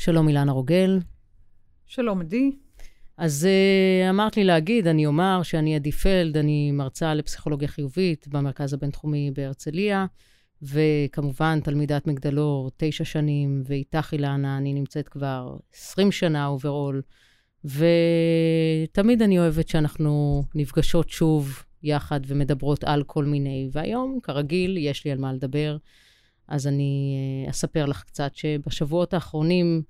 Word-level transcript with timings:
שלום 0.00 0.28
אילנה 0.28 0.52
רוגל. 0.52 0.98
שלום 1.86 2.20
עדי. 2.20 2.50
אז 3.16 3.48
uh, 3.48 4.10
אמרת 4.10 4.36
לי 4.36 4.44
להגיד, 4.44 4.86
אני 4.86 5.06
אומר 5.06 5.42
שאני 5.42 5.76
עדי 5.76 5.92
פלד, 5.92 6.36
אני 6.36 6.72
מרצה 6.72 7.14
לפסיכולוגיה 7.14 7.68
חיובית 7.68 8.28
במרכז 8.28 8.74
הבינתחומי 8.74 9.30
בהרצליה, 9.34 10.06
וכמובן 10.62 11.60
תלמידת 11.60 12.06
מגדלור 12.06 12.70
תשע 12.76 13.04
שנים, 13.04 13.62
ואיתך 13.66 14.08
אילנה, 14.12 14.58
אני 14.58 14.74
נמצאת 14.74 15.08
כבר 15.08 15.56
עשרים 15.74 16.12
שנה 16.12 16.46
overall, 16.46 17.02
ותמיד 17.64 19.22
אני 19.22 19.38
אוהבת 19.38 19.68
שאנחנו 19.68 20.42
נפגשות 20.54 21.08
שוב 21.08 21.64
יחד 21.82 22.20
ומדברות 22.26 22.84
על 22.84 23.02
כל 23.02 23.24
מיני, 23.24 23.68
והיום, 23.72 24.18
כרגיל, 24.22 24.76
יש 24.76 25.04
לי 25.04 25.10
על 25.10 25.18
מה 25.18 25.32
לדבר. 25.32 25.76
אז 26.50 26.66
אני 26.66 27.16
uh, 27.46 27.50
אספר 27.50 27.86
לך 27.86 28.02
קצת 28.02 28.36
שבשבועות 28.36 29.14
האחרונים 29.14 29.82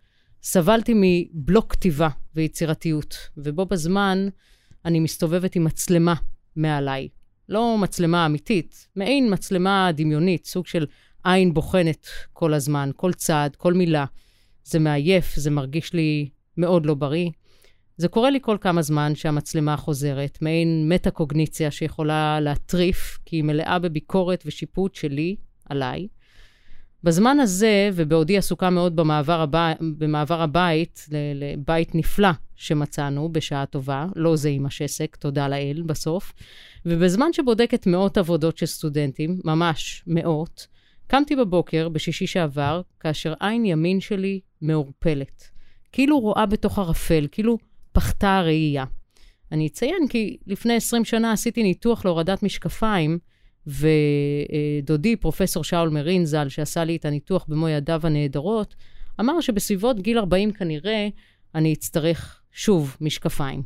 סבלתי 0.42 0.92
מבלוק 0.96 1.72
כתיבה 1.72 2.08
ויצירתיות, 2.34 3.16
ובו 3.36 3.66
בזמן 3.66 4.28
אני 4.84 5.00
מסתובבת 5.00 5.56
עם 5.56 5.64
מצלמה 5.64 6.14
מעליי. 6.56 7.08
לא 7.48 7.78
מצלמה 7.78 8.26
אמיתית, 8.26 8.88
מעין 8.96 9.32
מצלמה 9.32 9.90
דמיונית, 9.94 10.46
סוג 10.46 10.66
של 10.66 10.86
עין 11.24 11.54
בוחנת 11.54 12.06
כל 12.32 12.54
הזמן, 12.54 12.90
כל 12.96 13.12
צעד, 13.12 13.56
כל 13.56 13.74
מילה. 13.74 14.04
זה 14.64 14.78
מעייף, 14.78 15.36
זה 15.36 15.50
מרגיש 15.50 15.92
לי 15.92 16.28
מאוד 16.56 16.86
לא 16.86 16.94
בריא. 16.94 17.30
זה 17.96 18.08
קורה 18.08 18.30
לי 18.30 18.38
כל 18.42 18.56
כמה 18.60 18.82
זמן 18.82 19.14
שהמצלמה 19.14 19.76
חוזרת, 19.76 20.38
מעין 20.42 20.88
מטה-קוגניציה 20.88 21.70
שיכולה 21.70 22.40
להטריף, 22.40 23.18
כי 23.24 23.36
היא 23.36 23.44
מלאה 23.44 23.78
בביקורת 23.78 24.42
ושיפוט 24.46 24.94
שלי, 24.94 25.36
עליי. 25.68 26.08
בזמן 27.04 27.40
הזה, 27.40 27.90
ובעודי 27.94 28.36
עסוקה 28.36 28.70
מאוד 28.70 28.96
במעבר, 28.96 29.40
הבא, 29.40 29.72
במעבר 29.80 30.42
הבית, 30.42 31.06
לבית 31.34 31.94
נפלא 31.94 32.28
שמצאנו 32.56 33.28
בשעה 33.32 33.66
טובה, 33.66 34.06
לא 34.16 34.36
זה 34.36 34.48
עם 34.48 34.66
השסק, 34.66 35.16
תודה 35.16 35.48
לאל, 35.48 35.82
בסוף, 35.86 36.32
ובזמן 36.86 37.32
שבודקת 37.32 37.86
מאות 37.86 38.18
עבודות 38.18 38.58
של 38.58 38.66
סטודנטים, 38.66 39.40
ממש 39.44 40.02
מאות, 40.06 40.66
קמתי 41.06 41.36
בבוקר, 41.36 41.88
בשישי 41.88 42.26
שעבר, 42.26 42.80
כאשר 43.00 43.34
עין 43.40 43.64
ימין 43.64 44.00
שלי 44.00 44.40
מעורפלת. 44.62 45.50
כאילו 45.92 46.20
רואה 46.20 46.46
בתוך 46.46 46.78
ערפל, 46.78 47.26
כאילו 47.32 47.58
פחתה 47.92 48.38
הראייה. 48.38 48.84
אני 49.52 49.66
אציין 49.66 50.08
כי 50.08 50.36
לפני 50.46 50.74
20 50.74 51.04
שנה 51.04 51.32
עשיתי 51.32 51.62
ניתוח 51.62 52.04
להורדת 52.04 52.42
משקפיים, 52.42 53.18
ודודי, 53.66 55.16
פרופסור 55.16 55.64
שאול 55.64 55.88
מרין 55.88 56.24
ז"ל, 56.24 56.48
שעשה 56.48 56.84
לי 56.84 56.96
את 56.96 57.04
הניתוח 57.04 57.46
במו 57.48 57.68
ידיו 57.68 58.00
הנהדרות, 58.04 58.74
אמר 59.20 59.40
שבסביבות 59.40 60.00
גיל 60.00 60.18
40 60.18 60.52
כנראה 60.52 61.08
אני 61.54 61.72
אצטרך 61.72 62.40
שוב 62.52 62.96
משקפיים. 63.00 63.62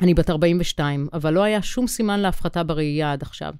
אני 0.00 0.14
בת 0.14 0.30
42, 0.30 1.08
אבל 1.12 1.34
לא 1.34 1.42
היה 1.42 1.62
שום 1.62 1.86
סימן 1.86 2.20
להפחתה 2.20 2.62
בראייה 2.62 3.12
עד 3.12 3.22
עכשיו. 3.22 3.54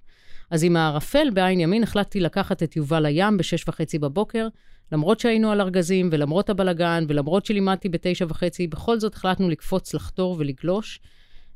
אז 0.51 0.65
עם 0.65 0.77
הערפל 0.77 1.31
בעין 1.35 1.61
ימין 1.61 1.83
החלטתי 1.83 2.21
לקחת 2.21 2.63
את 2.63 2.77
יובל 2.77 3.03
לים 3.07 3.37
בשש 3.37 3.69
וחצי 3.69 3.99
בבוקר, 3.99 4.49
למרות 4.93 5.21
שהיינו 5.21 5.51
על 5.51 5.61
ארגזים 5.61 6.09
ולמרות 6.13 6.51
הבלגן 6.51 7.05
ולמרות 7.09 7.47
שלימדתי 7.47 7.89
בתשע 7.89 8.27
וחצי, 8.29 8.67
בכל 8.67 9.01
זאת 9.01 9.15
החלטנו 9.15 9.51
לקפוץ, 9.51 9.95
לחתור 9.95 10.37
ולגלוש. 10.39 11.01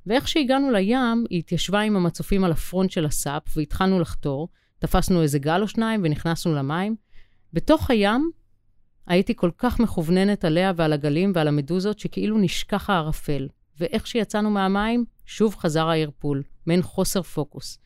ואיך 0.06 0.28
שהגענו 0.28 0.70
לים, 0.70 1.24
היא 1.30 1.38
התיישבה 1.38 1.80
עם 1.80 1.96
המצופים 1.96 2.44
על 2.44 2.52
הפרונט 2.52 2.90
של 2.90 3.04
הסאפ, 3.04 3.42
והתחלנו 3.56 4.00
לחתור. 4.00 4.48
תפסנו 4.78 5.22
איזה 5.22 5.38
גל 5.38 5.62
או 5.62 5.68
שניים 5.68 6.00
ונכנסנו 6.04 6.54
למים. 6.54 6.96
בתוך 7.52 7.90
הים 7.90 8.30
הייתי 9.06 9.34
כל 9.36 9.50
כך 9.58 9.80
מכווננת 9.80 10.44
עליה 10.44 10.72
ועל 10.76 10.92
הגלים 10.92 11.32
ועל 11.34 11.48
המדוזות, 11.48 11.98
שכאילו 11.98 12.38
נשכח 12.38 12.90
הערפל. 12.90 13.48
ואיך 13.80 14.06
שיצאנו 14.06 14.50
מהמים, 14.50 15.04
שוב 15.26 15.56
חזר 15.56 15.88
הערפול, 15.88 16.42
מעין 16.66 16.82
חוסר 16.82 17.22
פוקוס. 17.22 17.78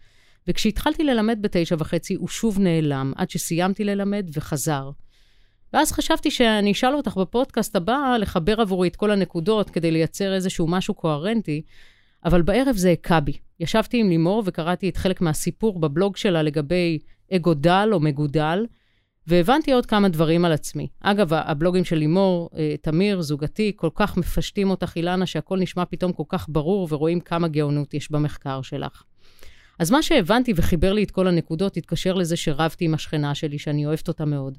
וכשהתחלתי 0.47 1.05
ללמד 1.05 1.39
בתשע 1.43 1.77
וחצי, 1.79 2.15
הוא 2.15 2.29
שוב 2.29 2.59
נעלם, 2.59 3.13
עד 3.17 3.31
שסיימתי 3.31 3.85
ללמד 3.85 4.31
וחזר. 4.35 4.91
ואז 5.73 5.93
חשבתי 5.93 6.31
שאני 6.31 6.73
אשאל 6.73 6.95
אותך 6.95 7.17
בפודקאסט 7.17 7.77
הבא 7.77 8.17
לחבר 8.21 8.61
עבורי 8.61 8.89
את 8.89 8.97
כל 8.97 9.11
הנקודות 9.11 9.71
כדי 9.71 9.91
לייצר 9.91 10.35
איזשהו 10.35 10.67
משהו 10.67 10.95
קוהרנטי, 10.95 11.63
אבל 12.25 12.43
בערב 12.43 12.77
זה 12.77 12.91
הכה 12.91 13.21
בי. 13.21 13.33
ישבתי 13.61 14.01
עם 14.01 14.09
לימור 14.09 14.43
וקראתי 14.47 14.89
את 14.89 14.97
חלק 14.97 15.21
מהסיפור 15.21 15.79
בבלוג 15.79 16.17
שלה 16.17 16.43
לגבי 16.43 16.99
אגו 17.33 17.55
דל 17.55 17.91
או 17.93 18.01
מגודל, 18.01 18.67
והבנתי 19.27 19.73
עוד 19.73 19.87
כמה 19.87 20.09
דברים 20.09 20.45
על 20.45 20.53
עצמי. 20.53 20.89
אגב, 21.01 21.33
הבלוגים 21.35 21.85
של 21.85 21.97
לימור, 21.97 22.51
אה, 22.57 22.75
תמיר, 22.83 23.21
זוגתי, 23.23 23.73
כל 23.77 23.91
כך 23.95 24.17
מפשטים 24.17 24.71
אותך, 24.71 24.93
אילנה, 24.97 25.27
שהכל 25.27 25.59
נשמע 25.59 25.85
פתאום 25.85 26.13
כל 26.13 26.23
כך 26.29 26.47
ברור, 26.49 26.89
ורואים 26.91 27.21
כמה 27.21 27.49
גאונות 27.49 27.95
יש 27.95 28.11
במחקר 28.11 28.63
שלך. 28.63 29.03
אז 29.79 29.91
מה 29.91 30.03
שהבנתי 30.03 30.53
וחיבר 30.57 30.93
לי 30.93 31.03
את 31.03 31.11
כל 31.11 31.29
הנקודות, 31.29 31.77
התקשר 31.77 32.15
לזה 32.15 32.37
שרבתי 32.37 32.85
עם 32.85 32.95
השכנה 32.95 33.35
שלי, 33.35 33.59
שאני 33.59 33.87
אוהבת 33.87 34.09
אותה 34.09 34.25
מאוד. 34.25 34.59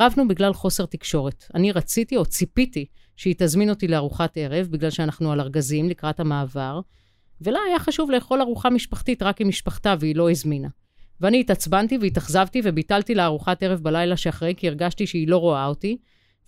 רבנו 0.00 0.28
בגלל 0.28 0.52
חוסר 0.52 0.86
תקשורת. 0.86 1.44
אני 1.54 1.72
רציתי 1.72 2.16
או 2.16 2.26
ציפיתי 2.26 2.86
שהיא 3.16 3.34
תזמין 3.38 3.70
אותי 3.70 3.88
לארוחת 3.88 4.36
ערב, 4.36 4.66
בגלל 4.70 4.90
שאנחנו 4.90 5.32
על 5.32 5.40
ארגזים 5.40 5.88
לקראת 5.88 6.20
המעבר, 6.20 6.80
ולה 7.40 7.58
היה 7.68 7.78
חשוב 7.78 8.10
לאכול 8.10 8.40
ארוחה 8.40 8.70
משפחתית 8.70 9.22
רק 9.22 9.40
עם 9.40 9.48
משפחתה, 9.48 9.94
והיא 10.00 10.16
לא 10.16 10.30
הזמינה. 10.30 10.68
ואני 11.20 11.40
התעצבנתי 11.40 11.98
והתאכזבתי 12.00 12.60
וביטלתי 12.64 13.14
לה 13.14 13.24
ארוחת 13.24 13.62
ערב 13.62 13.80
בלילה 13.80 14.16
שאחרי, 14.16 14.54
כי 14.56 14.68
הרגשתי 14.68 15.06
שהיא 15.06 15.28
לא 15.28 15.36
רואה 15.36 15.66
אותי, 15.66 15.96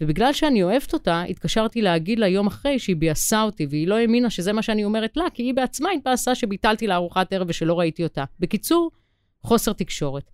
ובגלל 0.01 0.33
שאני 0.33 0.63
אוהבת 0.63 0.93
אותה, 0.93 1.23
התקשרתי 1.23 1.83
להגיד 1.83 2.19
לה 2.19 2.29
יום 2.29 2.47
אחרי 2.47 2.79
שהיא 2.79 2.97
ביאסה 2.97 3.43
אותי, 3.43 3.67
והיא 3.71 3.89
לא 3.89 3.95
האמינה 3.95 4.31
שזה 4.31 4.53
מה 4.53 4.63
שאני 4.63 4.84
אומרת 4.84 5.17
לה, 5.17 5.25
כי 5.34 5.43
היא 5.43 5.55
בעצמה 5.55 5.91
התבאסה 5.91 6.34
שביטלתי 6.34 6.87
לה 6.87 6.95
ארוחת 6.95 7.33
ערב 7.33 7.47
ושלא 7.51 7.79
ראיתי 7.79 8.05
אותה. 8.05 8.25
בקיצור, 8.41 8.91
חוסר 9.43 9.73
תקשורת. 9.73 10.31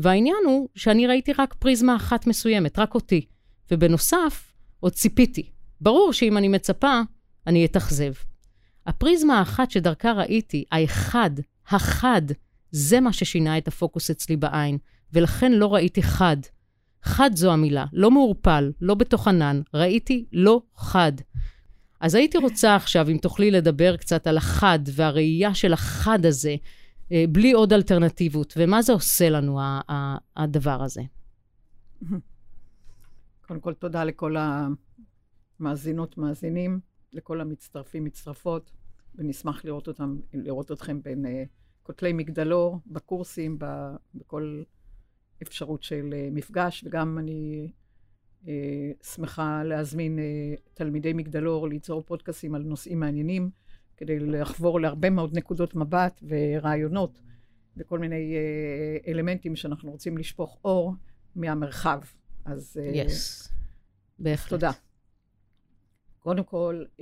והעניין 0.00 0.36
הוא 0.46 0.68
שאני 0.74 1.06
ראיתי 1.06 1.32
רק 1.38 1.54
פריזמה 1.54 1.96
אחת 1.96 2.26
מסוימת, 2.26 2.78
רק 2.78 2.94
אותי. 2.94 3.26
ובנוסף, 3.70 4.52
עוד 4.80 4.92
ציפיתי. 4.92 5.50
ברור 5.80 6.12
שאם 6.12 6.38
אני 6.38 6.48
מצפה, 6.48 7.00
אני 7.46 7.64
אתאכזב. 7.64 8.12
הפריזמה 8.86 9.38
האחת 9.38 9.70
שדרכה 9.70 10.12
ראיתי, 10.12 10.64
האחד, 10.72 11.30
החד, 11.68 12.22
זה 12.70 13.00
מה 13.00 13.12
ששינה 13.12 13.58
את 13.58 13.68
הפוקוס 13.68 14.10
אצלי 14.10 14.36
בעין, 14.36 14.78
ולכן 15.12 15.52
לא 15.52 15.74
ראיתי 15.74 16.02
חד. 16.02 16.36
חד 17.02 17.30
זו 17.34 17.52
המילה, 17.52 17.84
לא 17.92 18.10
מעורפל, 18.10 18.72
לא 18.80 18.94
בתוך 18.94 19.28
ענן, 19.28 19.60
ראיתי 19.74 20.24
לא 20.32 20.62
חד. 20.76 21.12
אז 22.00 22.14
הייתי 22.14 22.38
רוצה 22.38 22.76
עכשיו, 22.76 23.08
אם 23.10 23.18
תוכלי 23.22 23.50
לדבר 23.50 23.96
קצת 23.96 24.26
על 24.26 24.36
החד 24.36 24.78
והראייה 24.94 25.54
של 25.54 25.72
החד 25.72 26.26
הזה, 26.26 26.56
בלי 27.28 27.52
עוד 27.52 27.72
אלטרנטיבות, 27.72 28.54
ומה 28.56 28.82
זה 28.82 28.92
עושה 28.92 29.30
לנו, 29.30 29.58
הדבר 30.36 30.82
הזה. 30.82 31.02
קודם 33.46 33.60
כל, 33.60 33.74
תודה 33.74 34.04
לכל 34.04 34.36
המאזינות, 35.60 36.18
מאזינים, 36.18 36.80
לכל 37.12 37.40
המצטרפים, 37.40 38.04
מצטרפות, 38.04 38.70
ונשמח 39.14 39.64
לראות 39.64 39.88
אותם, 39.88 40.16
לראות 40.34 40.72
אתכם 40.72 41.02
בין 41.02 41.24
uh, 41.24 41.28
כותלי 41.82 42.12
מגדלור, 42.12 42.78
בקורסים, 42.86 43.58
ב, 43.58 43.64
בכל 44.14 44.62
אפשרות 45.42 45.82
של 45.82 46.10
uh, 46.12 46.34
מפגש, 46.34 46.84
וגם 46.86 47.18
אני 47.18 47.70
uh, 48.42 48.46
שמחה 49.02 49.62
להזמין 49.64 50.18
uh, 50.18 50.60
תלמידי 50.74 51.12
מגדלור 51.12 51.68
ליצור 51.68 52.02
פודקאסים 52.02 52.54
על 52.54 52.62
נושאים 52.62 53.00
מעניינים. 53.00 53.50
כדי 54.00 54.18
לחבור 54.18 54.80
להרבה 54.80 55.10
מאוד 55.10 55.38
נקודות 55.38 55.74
מבט 55.74 56.22
ורעיונות 56.28 57.22
וכל 57.76 57.98
מיני 57.98 58.34
אה, 58.34 59.12
אלמנטים 59.12 59.56
שאנחנו 59.56 59.90
רוצים 59.90 60.18
לשפוך 60.18 60.58
אור 60.64 60.94
מהמרחב. 61.36 62.00
אז... 62.44 62.80
יס, 62.94 63.46
uh, 63.46 63.50
yes. 63.50 63.54
בהחלט. 64.18 64.50
תודה. 64.50 64.70
קודם 66.18 66.44
כל, 66.44 66.84
uh, 66.96 67.00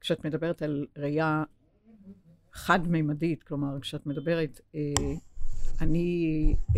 כשאת 0.00 0.24
מדברת 0.24 0.62
על 0.62 0.86
ראייה 0.96 1.44
חד-ממדית, 2.52 3.42
כלומר, 3.42 3.80
כשאת 3.80 4.06
מדברת, 4.06 4.60
uh, 4.72 4.76
אני 5.80 6.54
uh, 6.58 6.74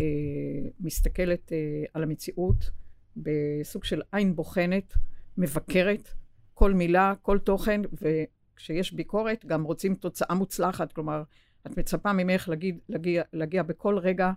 מסתכלת 0.79 1.51
uh, 1.51 1.89
על 1.93 2.03
המציאות 2.03 2.69
בסוג 3.17 3.83
של 3.83 4.01
עין 4.11 4.35
בוחנת, 4.35 4.93
מבקרת, 5.37 6.09
כל 6.53 6.73
מילה, 6.73 7.13
כל 7.21 7.39
תוכן, 7.39 7.81
ו... 8.01 8.07
כשיש 8.55 8.93
ביקורת, 8.93 9.45
גם 9.45 9.63
רוצים 9.63 9.95
תוצאה 9.95 10.35
מוצלחת. 10.35 10.91
כלומר, 10.91 11.23
את 11.67 11.77
מצפה 11.77 12.13
ממך 12.13 12.49
להגיד, 12.49 12.79
להגיע, 12.89 13.23
להגיע 13.33 13.63
בכל 13.63 13.97
רגע 13.97 14.31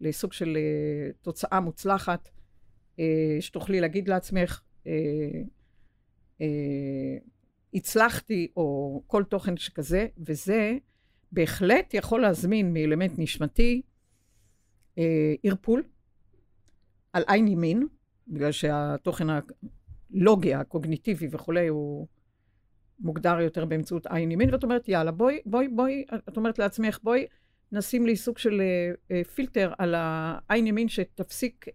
לסוג 0.00 0.32
של 0.32 0.56
uh, 0.56 1.14
תוצאה 1.22 1.60
מוצלחת, 1.60 2.28
uh, 2.96 3.00
שתוכלי 3.40 3.80
להגיד 3.80 4.08
לעצמך, 4.08 4.60
uh, 4.84 4.86
הצלחתי, 7.74 8.48
או 8.56 9.02
כל 9.06 9.24
תוכן 9.24 9.56
שכזה, 9.56 10.06
וזה 10.18 10.76
בהחלט 11.32 11.94
יכול 11.94 12.20
להזמין 12.20 12.72
מאלמנט 12.72 13.12
נשמתי 13.18 13.82
ערפול 15.42 15.82
על 17.12 17.24
עין 17.26 17.48
ימין, 17.48 17.86
בגלל 18.28 18.52
שהתוכן 18.52 19.26
הלוגי, 19.30 20.54
הקוגניטיבי 20.54 21.28
וכולי, 21.30 21.68
הוא 21.68 22.06
מוגדר 23.00 23.40
יותר 23.40 23.64
באמצעות 23.64 24.06
עין 24.06 24.30
ימין, 24.30 24.52
ואת 24.52 24.64
אומרת, 24.64 24.88
יאללה, 24.88 25.10
בואי, 25.10 25.40
בואי, 25.46 25.68
בואי, 25.68 26.04
את 26.28 26.36
אומרת 26.36 26.58
לעצמך, 26.58 26.98
בואי 27.02 27.26
נשים 27.72 28.06
לי 28.06 28.16
סוג 28.16 28.38
של 28.38 28.62
uh, 28.62 29.10
uh, 29.10 29.28
פילטר 29.28 29.72
על 29.78 29.94
העין 29.96 30.66
ימין 30.66 30.88
שתפסיק 30.88 31.64
uh, 31.68 31.72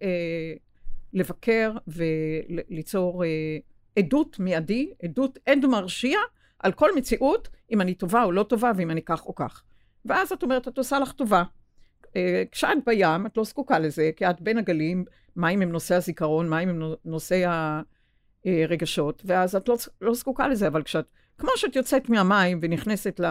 לבקר 1.13 1.71
וליצור 1.87 3.23
uh, 3.23 3.27
עדות 3.99 4.39
מיידי, 4.39 4.93
עדות 5.03 5.39
עד 5.45 5.65
מרשיע 5.65 6.19
על 6.59 6.71
כל 6.71 6.89
מציאות, 6.95 7.49
אם 7.71 7.81
אני 7.81 7.93
טובה 7.93 8.23
או 8.23 8.31
לא 8.31 8.43
טובה, 8.43 8.71
ואם 8.75 8.91
אני 8.91 9.01
כך 9.01 9.25
או 9.25 9.35
כך. 9.35 9.63
ואז 10.05 10.31
את 10.31 10.43
אומרת, 10.43 10.67
את 10.67 10.77
עושה 10.77 10.99
לך 10.99 11.11
טובה. 11.11 11.43
Uh, 12.03 12.11
כשאת 12.51 12.77
בים, 12.85 13.25
את 13.25 13.37
לא 13.37 13.43
זקוקה 13.43 13.79
לזה, 13.79 14.11
כי 14.15 14.29
את 14.29 14.41
בין 14.41 14.57
הגלים, 14.57 15.05
מים 15.35 15.61
הם 15.61 15.71
נושא 15.71 15.95
הזיכרון, 15.95 16.49
מים 16.49 16.69
הם 16.69 16.81
נושא 17.05 17.45
הרגשות, 18.45 19.21
ואז 19.25 19.55
את 19.55 19.69
לא, 19.69 19.75
לא 20.01 20.13
זקוקה 20.13 20.47
לזה, 20.47 20.67
אבל 20.67 20.83
כשאת, 20.83 21.05
כמו 21.37 21.49
שאת 21.55 21.75
יוצאת 21.75 22.09
מהמים 22.09 22.59
ונכנסת 22.61 23.19
ל... 23.19 23.25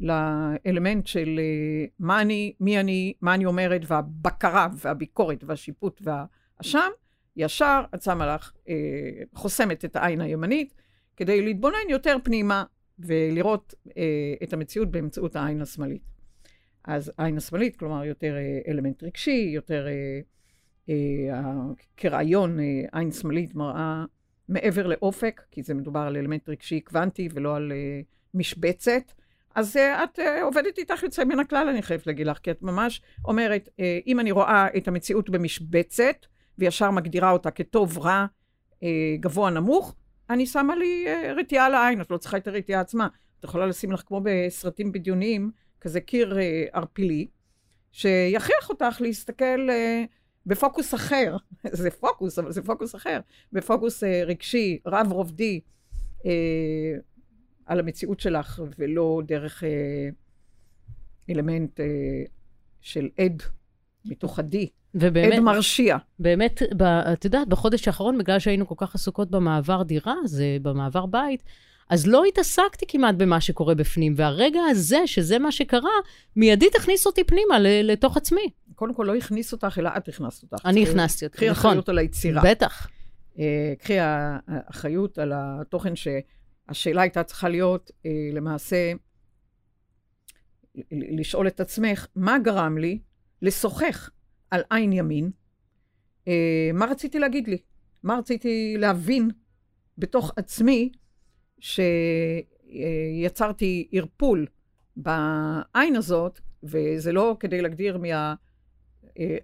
לאלמנט 0.00 1.06
של 1.06 1.38
אה, 1.38 1.86
מה 1.98 2.20
אני, 2.20 2.52
מי 2.60 2.80
אני, 2.80 3.12
מה 3.20 3.34
אני 3.34 3.44
אומרת, 3.44 3.80
והבקרה 3.86 4.68
והביקורת 4.76 5.44
והשיפוט 5.44 6.02
והאשם, 6.04 6.90
ישר 7.36 7.80
את 7.94 8.02
שמה 8.02 8.34
לך, 8.34 8.52
אה, 8.68 8.74
חוסמת 9.34 9.84
את 9.84 9.96
העין 9.96 10.20
הימנית, 10.20 10.74
כדי 11.16 11.42
להתבונן 11.42 11.88
יותר 11.88 12.16
פנימה 12.24 12.64
ולראות 12.98 13.74
אה, 13.96 14.34
את 14.42 14.52
המציאות 14.52 14.90
באמצעות 14.90 15.36
העין 15.36 15.62
השמאלית. 15.62 16.02
אז 16.84 17.12
העין 17.18 17.36
השמאלית, 17.36 17.76
כלומר, 17.76 18.04
יותר 18.04 18.34
אלמנט 18.68 19.02
רגשי, 19.02 19.50
יותר 19.54 19.86
כרעיון, 21.96 22.58
עין 22.92 23.12
שמאלית 23.12 23.54
מראה 23.54 24.04
מעבר 24.48 24.86
לאופק, 24.86 25.42
כי 25.50 25.62
זה 25.62 25.74
מדובר 25.74 26.00
על 26.00 26.16
אלמנט 26.16 26.48
רגשי 26.48 26.80
קוונטי 26.80 27.28
ולא 27.32 27.56
על 27.56 27.72
משבצת. 28.34 29.12
אז 29.54 29.76
את 29.76 30.18
עובדת 30.42 30.78
איתך 30.78 31.02
יוצא 31.02 31.24
מן 31.24 31.38
הכלל, 31.38 31.68
אני 31.68 31.82
חייבת 31.82 32.06
להגיד 32.06 32.26
לך, 32.26 32.38
כי 32.38 32.50
את 32.50 32.62
ממש 32.62 33.02
אומרת, 33.24 33.68
אם 34.06 34.20
אני 34.20 34.30
רואה 34.30 34.66
את 34.76 34.88
המציאות 34.88 35.30
במשבצת, 35.30 36.26
וישר 36.58 36.90
מגדירה 36.90 37.30
אותה 37.30 37.50
כטוב, 37.50 37.98
רע, 37.98 38.26
גבוה, 39.20 39.50
נמוך, 39.50 39.94
אני 40.30 40.46
שמה 40.46 40.76
לי 40.76 41.04
רתיעה 41.36 41.66
על 41.66 41.74
העין, 41.74 42.00
את 42.00 42.10
לא 42.10 42.16
צריכה 42.16 42.36
את 42.36 42.48
הרתיעה 42.48 42.80
עצמה. 42.80 43.08
את 43.38 43.44
יכולה 43.44 43.66
לשים 43.66 43.92
לך, 43.92 44.02
כמו 44.06 44.20
בסרטים 44.24 44.92
בדיוניים, 44.92 45.50
כזה 45.80 46.00
קיר 46.00 46.38
ערפילי, 46.72 47.26
שיכריח 47.92 48.70
אותך 48.70 48.96
להסתכל 49.00 49.68
בפוקוס 50.48 50.94
אחר. 50.94 51.36
זה 51.82 51.90
פוקוס, 51.90 52.38
אבל 52.38 52.52
זה 52.52 52.62
פוקוס 52.62 52.94
אחר. 52.94 53.20
בפוקוס 53.52 54.04
uh, 54.04 54.06
רגשי, 54.26 54.78
רב-רובדי, 54.86 55.60
uh, 56.18 56.26
על 57.68 57.80
המציאות 57.80 58.20
שלך, 58.20 58.62
ולא 58.78 59.22
דרך 59.26 59.64
אה, 59.64 60.08
אלמנט 61.30 61.80
אה, 61.80 61.86
של 62.80 63.08
עד 63.18 63.42
מתוך 64.04 64.38
עדי. 64.38 64.68
ובאמת, 64.94 65.32
עד 65.32 65.38
מרשיע. 65.38 65.96
באמת, 66.18 66.62
ב, 66.76 66.82
את 66.82 67.24
יודעת, 67.24 67.48
בחודש 67.48 67.88
האחרון, 67.88 68.18
בגלל 68.18 68.38
שהיינו 68.38 68.66
כל 68.66 68.74
כך 68.78 68.94
עסוקות 68.94 69.30
במעבר 69.30 69.82
דירה, 69.82 70.14
זה 70.24 70.56
במעבר 70.62 71.06
בית, 71.06 71.42
אז 71.88 72.06
לא 72.06 72.24
התעסקתי 72.24 72.86
כמעט 72.88 73.14
במה 73.14 73.40
שקורה 73.40 73.74
בפנים, 73.74 74.14
והרגע 74.16 74.60
הזה, 74.70 75.06
שזה 75.06 75.38
מה 75.38 75.52
שקרה, 75.52 75.90
מיידית 76.36 76.74
הכניס 76.74 77.06
אותי 77.06 77.24
פנימה 77.24 77.58
לתוך 77.58 78.16
עצמי. 78.16 78.50
קודם 78.74 78.94
כל, 78.94 79.04
לא 79.04 79.14
הכניס 79.14 79.52
אותך, 79.52 79.78
אלא 79.78 79.90
את 79.96 80.08
הכנסת 80.08 80.42
אותך. 80.42 80.66
אני 80.66 80.82
הכנסתי 80.82 81.24
אותך, 81.24 81.36
נכון. 81.36 81.52
קחי 81.54 81.60
אחריות 81.60 81.88
על 81.88 81.98
היצירה. 81.98 82.42
בטח. 82.44 82.88
אה, 83.38 83.72
קחי 83.78 83.96
אחריות 84.70 85.18
על 85.18 85.32
התוכן 85.34 85.96
ש... 85.96 86.08
השאלה 86.68 87.02
הייתה 87.02 87.22
צריכה 87.22 87.48
להיות 87.48 87.90
אה, 88.06 88.10
למעשה, 88.32 88.92
לשאול 90.92 91.46
את 91.46 91.60
עצמך, 91.60 92.06
מה 92.16 92.38
גרם 92.38 92.78
לי 92.78 92.98
לשוחח 93.42 94.10
על 94.50 94.62
עין 94.70 94.92
ימין? 94.92 95.30
אה, 96.28 96.70
מה 96.74 96.86
רציתי 96.86 97.18
להגיד 97.18 97.48
לי? 97.48 97.58
מה 98.02 98.18
רציתי 98.18 98.74
להבין 98.78 99.30
בתוך 99.98 100.32
עצמי 100.36 100.92
שיצרתי 102.70 103.88
ערפול 103.92 104.46
בעין 104.96 105.96
הזאת, 105.96 106.40
וזה 106.62 107.12
לא 107.12 107.36
כדי 107.40 107.62
להגדיר 107.62 107.98
מה... 107.98 108.34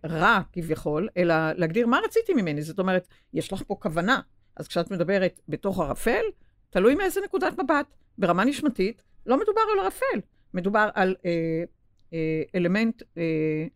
רע 0.07 0.41
כביכול, 0.53 1.09
אלא 1.17 1.35
להגדיר 1.53 1.87
מה 1.87 1.99
רציתי 2.05 2.35
ממני. 2.35 2.63
זאת 2.63 2.79
אומרת, 2.79 3.09
יש 3.33 3.53
לך 3.53 3.63
פה 3.67 3.77
כוונה. 3.81 4.21
אז 4.57 4.69
כשאת 4.69 4.91
מדברת 4.91 5.41
בתוך 5.49 5.81
ערפל, 5.81 6.25
תלוי 6.71 6.95
מאיזה 6.95 7.21
נקודת 7.25 7.53
מבט. 7.59 7.87
ברמה 8.19 8.45
נשמתית, 8.45 9.03
לא 9.27 9.37
מדובר 9.37 9.61
על 9.73 9.79
ערפל, 9.85 10.21
מדובר 10.55 10.89
על 10.95 11.15
אה, 11.25 11.65
אה, 12.13 12.43
אלמנט, 12.55 13.03
אה, 13.19 13.67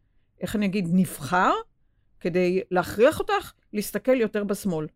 איך 0.41 0.57
אני 0.57 0.67
אגיד, 0.67 0.89
נבחר, 0.93 1.53
כדי 2.21 2.61
להכריח 2.71 3.19
אותך 3.19 3.53
להסתכל 3.73 4.21
יותר 4.21 4.45
בשמאל, 4.45 4.87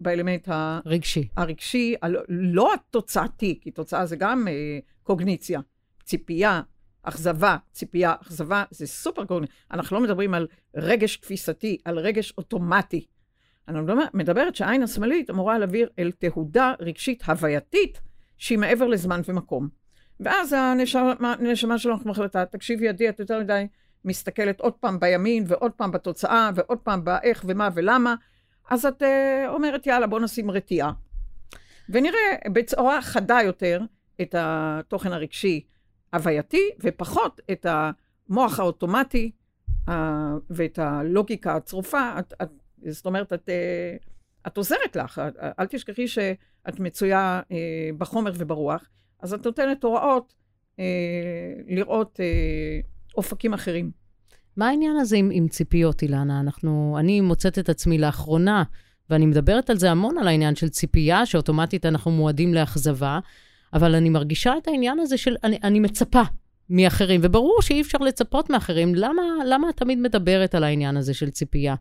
באלמנט 0.00 0.48
הרגשי, 0.50 1.28
הרגשי 1.36 1.94
לא 2.28 2.74
התוצאתי, 2.74 3.58
כי 3.62 3.70
תוצאה 3.70 4.06
זה 4.06 4.16
גם 4.16 4.48
אה, 4.48 4.78
קוגניציה, 5.02 5.60
ציפייה, 6.04 6.62
אכזבה, 7.02 7.56
ציפייה, 7.72 8.14
אכזבה, 8.22 8.64
זה 8.70 8.86
סופר 8.86 9.24
קוגניציה. 9.24 9.56
אנחנו 9.70 9.96
לא 9.96 10.02
מדברים 10.02 10.34
על 10.34 10.46
רגש 10.76 11.16
תפיסתי, 11.16 11.78
על 11.84 11.98
רגש 11.98 12.32
אוטומטי. 12.38 13.06
אני 13.68 13.78
מדברת 14.14 14.56
שהעין 14.56 14.82
השמאלית 14.82 15.30
אמורה 15.30 15.58
להעביר 15.58 15.88
אל 15.98 16.12
תהודה 16.18 16.74
רגשית 16.80 17.22
הווייתית 17.22 18.00
שהיא 18.38 18.58
מעבר 18.58 18.86
לזמן 18.86 19.20
ומקום. 19.28 19.68
ואז 20.20 20.56
הנשמה 21.20 21.78
שלנו 21.78 21.96
מחליטה, 22.04 22.44
תקשיבי 22.44 22.88
עדי, 22.88 23.08
את 23.08 23.20
יותר 23.20 23.40
מדי 23.40 23.66
מסתכלת 24.04 24.60
עוד 24.60 24.72
פעם 24.72 25.00
בימין 25.00 25.44
ועוד 25.46 25.72
פעם 25.72 25.90
בתוצאה 25.90 26.50
ועוד 26.54 26.78
פעם 26.78 27.04
באיך 27.04 27.44
ומה 27.48 27.68
ולמה, 27.74 28.14
אז 28.70 28.86
את 28.86 29.02
uh, 29.02 29.06
אומרת, 29.48 29.86
יאללה, 29.86 30.06
בוא 30.06 30.20
נשים 30.20 30.50
רתיעה. 30.50 30.92
ונראה 31.88 32.36
בצורה 32.52 33.02
חדה 33.02 33.38
יותר 33.44 33.80
את 34.22 34.34
התוכן 34.38 35.12
הרגשי 35.12 35.66
הווייתי, 36.12 36.70
ופחות 36.80 37.40
את 37.52 37.66
המוח 37.68 38.60
האוטומטי 38.60 39.30
ואת 40.50 40.78
הלוגיקה 40.78 41.56
הצרופה. 41.56 42.18
את, 42.18 42.34
את 42.42 42.50
זאת 42.90 43.06
אומרת, 43.06 43.32
את, 43.32 43.48
אה, 43.48 43.96
את 44.46 44.56
עוזרת 44.56 44.96
לך, 44.96 45.22
אל 45.58 45.66
תשכחי 45.66 46.08
שאת 46.08 46.80
מצויה 46.80 47.40
אה, 47.52 47.90
בחומר 47.98 48.32
וברוח, 48.34 48.88
אז 49.20 49.34
את 49.34 49.46
נותנת 49.46 49.84
הוראות 49.84 50.34
אה, 50.78 50.84
לראות 51.66 52.20
אופקים 53.16 53.54
אחרים. 53.54 54.01
מה 54.56 54.68
העניין 54.68 54.96
הזה 54.96 55.16
עם, 55.16 55.30
עם 55.32 55.48
ציפיות, 55.48 56.02
אילנה? 56.02 56.40
אנחנו, 56.40 56.96
אני 56.98 57.20
מוצאת 57.20 57.58
את 57.58 57.68
עצמי 57.68 57.98
לאחרונה, 57.98 58.62
ואני 59.10 59.26
מדברת 59.26 59.70
על 59.70 59.78
זה 59.78 59.90
המון, 59.90 60.18
על 60.18 60.28
העניין 60.28 60.54
של 60.54 60.68
ציפייה, 60.68 61.26
שאוטומטית 61.26 61.86
אנחנו 61.86 62.10
מועדים 62.10 62.54
לאכזבה, 62.54 63.18
אבל 63.72 63.94
אני 63.94 64.10
מרגישה 64.10 64.52
את 64.62 64.68
העניין 64.68 64.98
הזה 64.98 65.16
של, 65.16 65.36
אני, 65.44 65.58
אני 65.64 65.80
מצפה 65.80 66.22
מאחרים, 66.70 67.20
וברור 67.24 67.62
שאי 67.62 67.80
אפשר 67.80 67.98
לצפות 67.98 68.50
מאחרים. 68.50 68.94
למה, 68.94 69.22
למה 69.46 69.70
את 69.70 69.76
תמיד 69.76 69.98
מדברת 69.98 70.54
על 70.54 70.64
העניין 70.64 70.96
הזה 70.96 71.14
של 71.14 71.30
ציפייה? 71.30 71.74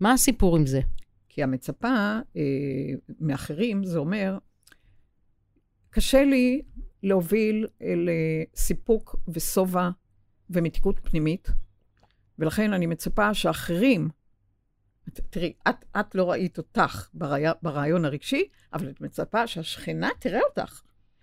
מה 0.00 0.12
הסיפור 0.12 0.56
עם 0.56 0.66
זה? 0.66 0.80
כי 1.28 1.42
המצפה 1.42 1.88
אה, 2.36 2.42
מאחרים, 3.20 3.84
זה 3.84 3.98
אומר, 3.98 4.38
קשה 5.90 6.24
לי 6.24 6.62
להוביל 7.02 7.66
לסיפוק 7.80 9.16
ושובע 9.28 9.90
ומתיקות 10.50 11.00
פנימית, 11.02 11.48
ולכן 12.38 12.72
אני 12.72 12.86
מצפה 12.86 13.34
שאחרים, 13.34 14.08
תראי, 15.30 15.52
את, 15.68 15.84
את 16.00 16.14
לא 16.14 16.30
ראית 16.30 16.58
אותך 16.58 17.08
ברעי, 17.14 17.44
ברעיון 17.62 18.04
הרגשי, 18.04 18.48
אבל 18.72 18.90
את 18.90 19.00
מצפה 19.00 19.46
שהשכנה 19.46 20.08
תראה 20.18 20.40
אותך. 20.48 20.82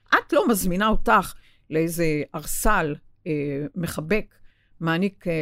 את 0.09 0.33
לא 0.33 0.47
מזמינה 0.47 0.87
אותך 0.87 1.33
לאיזה 1.69 2.23
ארסל 2.35 2.95
אה, 3.27 3.65
מחבק 3.75 4.35
מעניק 4.79 5.27
אה, 5.27 5.33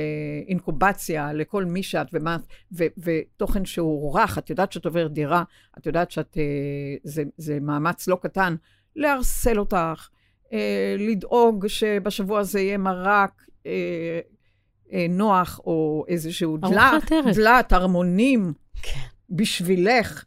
אינקובציה 0.48 1.34
לכל 1.34 1.66
מי 1.66 1.84
שאת 1.84 2.08
ומה, 2.14 2.38
ו, 2.78 2.84
ותוכן 2.98 3.66
שהוא 3.66 4.20
רך, 4.20 4.38
את 4.38 4.50
יודעת 4.50 4.72
שאת 4.72 4.86
עוברת 4.86 5.12
דירה, 5.12 5.44
את 5.78 5.86
יודעת 5.86 6.12
שזה 6.12 6.24
אה, 7.22 7.24
זה 7.38 7.60
מאמץ 7.60 8.08
לא 8.08 8.16
קטן 8.22 8.56
לערסל 8.96 9.60
אותך, 9.60 10.10
אה, 10.54 10.96
לדאוג 11.00 11.68
שבשבוע 11.68 12.40
הזה 12.40 12.60
יהיה 12.60 12.78
מרק 12.78 13.46
אה, 13.66 14.20
נוח, 15.10 15.60
או 15.66 16.06
איזשהו 16.08 16.58
דלת, 16.58 17.12
דלת, 17.36 17.74
ארמונים 17.74 18.54
כן. 18.82 19.00
בשבילך. 19.30 20.24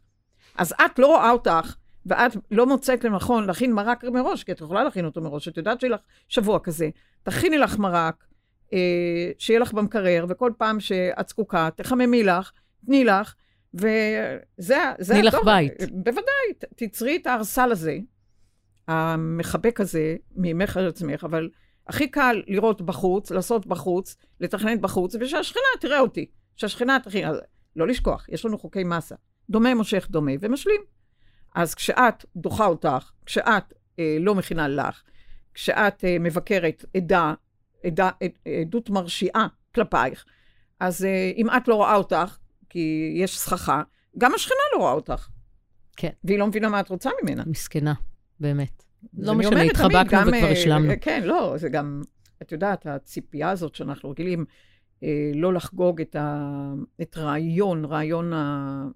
אז 0.57 0.73
את 0.85 0.99
לא 0.99 1.07
רואה 1.07 1.31
אותך, 1.31 1.75
ואת 2.05 2.37
לא 2.51 2.65
מוצאת 2.65 3.03
לנכון 3.03 3.47
להכין 3.47 3.73
מרק 3.73 4.03
מראש, 4.03 4.43
כי 4.43 4.51
את 4.51 4.61
יכולה 4.61 4.83
להכין 4.83 5.05
אותו 5.05 5.21
מראש, 5.21 5.47
את 5.47 5.57
יודעת 5.57 5.79
שיהיה 5.79 5.93
לך 5.93 6.01
שבוע 6.27 6.59
כזה. 6.59 6.89
תכיני 7.23 7.57
לך 7.57 7.77
מרק, 7.77 8.25
אה, 8.73 9.31
שיהיה 9.37 9.59
לך 9.59 9.73
במקרר, 9.73 10.25
וכל 10.29 10.51
פעם 10.57 10.79
שאת 10.79 11.29
זקוקה, 11.29 11.69
תחממי 11.75 12.23
לך, 12.23 12.51
תני 12.85 13.03
לך, 13.03 13.33
וזה 13.73 14.77
תני 15.07 15.21
לך 15.21 15.35
בית. 15.45 15.73
בוודאי, 15.91 16.53
תצרי 16.75 17.15
את 17.15 17.27
הארסל 17.27 17.71
הזה, 17.71 17.97
המחבק 18.87 19.81
הזה, 19.81 20.15
ממך 20.35 20.77
על 20.77 20.87
עצמך, 20.87 21.23
אבל 21.23 21.49
הכי 21.87 22.07
קל 22.07 22.43
לראות 22.47 22.81
בחוץ, 22.81 23.31
לעשות 23.31 23.67
בחוץ, 23.67 24.15
לתכנן 24.39 24.81
בחוץ, 24.81 25.15
ושהשכנה 25.19 25.63
תראה 25.79 25.99
אותי. 25.99 26.25
שהשכנה 26.55 26.97
תכין, 27.03 27.27
לא 27.75 27.87
לשכוח, 27.87 28.25
יש 28.29 28.45
לנו 28.45 28.57
חוקי 28.57 28.83
מסה. 28.83 29.15
דומה 29.49 29.75
מושך 29.75 30.07
דומה 30.09 30.31
ומשלים. 30.39 30.81
אז 31.55 31.75
כשאת 31.75 32.25
דוחה 32.35 32.65
אותך, 32.65 33.11
כשאת 33.25 33.73
אה, 33.99 34.17
לא 34.19 34.35
מכינה 34.35 34.67
לך, 34.67 35.01
כשאת 35.53 36.05
אה, 36.05 36.17
מבקרת 36.19 36.85
עדה, 36.97 37.33
עדה, 37.83 38.09
עד, 38.23 38.31
עדות 38.61 38.89
מרשיעה 38.89 39.47
כלפייך, 39.75 40.25
אז 40.79 41.05
אה, 41.05 41.31
אם 41.37 41.47
את 41.49 41.67
לא 41.67 41.75
רואה 41.75 41.95
אותך, 41.95 42.37
כי 42.69 43.13
יש 43.15 43.39
סככה, 43.39 43.81
גם 44.17 44.33
השכנה 44.33 44.57
לא 44.73 44.79
רואה 44.79 44.91
אותך. 44.91 45.27
כן. 45.97 46.09
והיא 46.23 46.39
לא 46.39 46.47
מבינה 46.47 46.69
מה 46.69 46.79
את 46.79 46.89
רוצה 46.89 47.09
ממנה. 47.23 47.43
מסכנה, 47.47 47.93
באמת. 48.39 48.86
לא 49.17 49.35
משנה, 49.35 49.61
התחבקנו 49.61 50.09
גם, 50.09 50.27
וכבר 50.27 50.43
אה, 50.43 50.51
השלמנו. 50.51 50.93
כן, 51.01 51.23
לא, 51.23 51.53
זה 51.57 51.69
גם, 51.69 52.01
את 52.41 52.51
יודעת, 52.51 52.85
הציפייה 52.85 53.49
הזאת 53.49 53.75
שאנחנו 53.75 54.09
רגילים 54.09 54.45
אה, 55.03 55.31
לא 55.35 55.53
לחגוג 55.53 56.01
את, 56.01 56.15
ה, 56.15 56.53
את 57.01 57.17
רעיון, 57.17 57.85
רעיון 57.85 58.33
ה... 58.33 58.87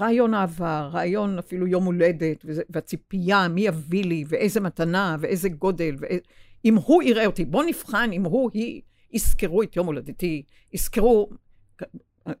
רעיון 0.00 0.34
העבר, 0.34 0.90
רעיון 0.92 1.38
אפילו 1.38 1.66
יום 1.66 1.84
הולדת, 1.84 2.42
וזה, 2.44 2.62
והציפייה, 2.70 3.48
מי 3.48 3.60
יביא 3.60 4.04
לי, 4.04 4.24
ואיזה 4.28 4.60
מתנה, 4.60 5.16
ואיזה 5.20 5.48
גודל, 5.48 5.94
ואיזה... 5.98 6.20
אם 6.64 6.74
הוא 6.74 7.02
יראה 7.02 7.26
אותי, 7.26 7.44
בוא 7.44 7.64
נבחן 7.64 8.10
אם 8.12 8.24
הוא, 8.24 8.50
היא, 8.54 8.82
יזכרו 9.12 9.62
את 9.62 9.76
יום 9.76 9.86
הולדתי, 9.86 10.42
יזכרו, 10.72 11.30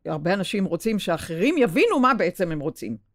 הרבה 0.06 0.34
אנשים 0.34 0.64
רוצים 0.64 0.98
שאחרים 0.98 1.54
יבינו 1.58 2.00
מה 2.00 2.14
בעצם 2.14 2.52
הם 2.52 2.60
רוצים. 2.60 3.11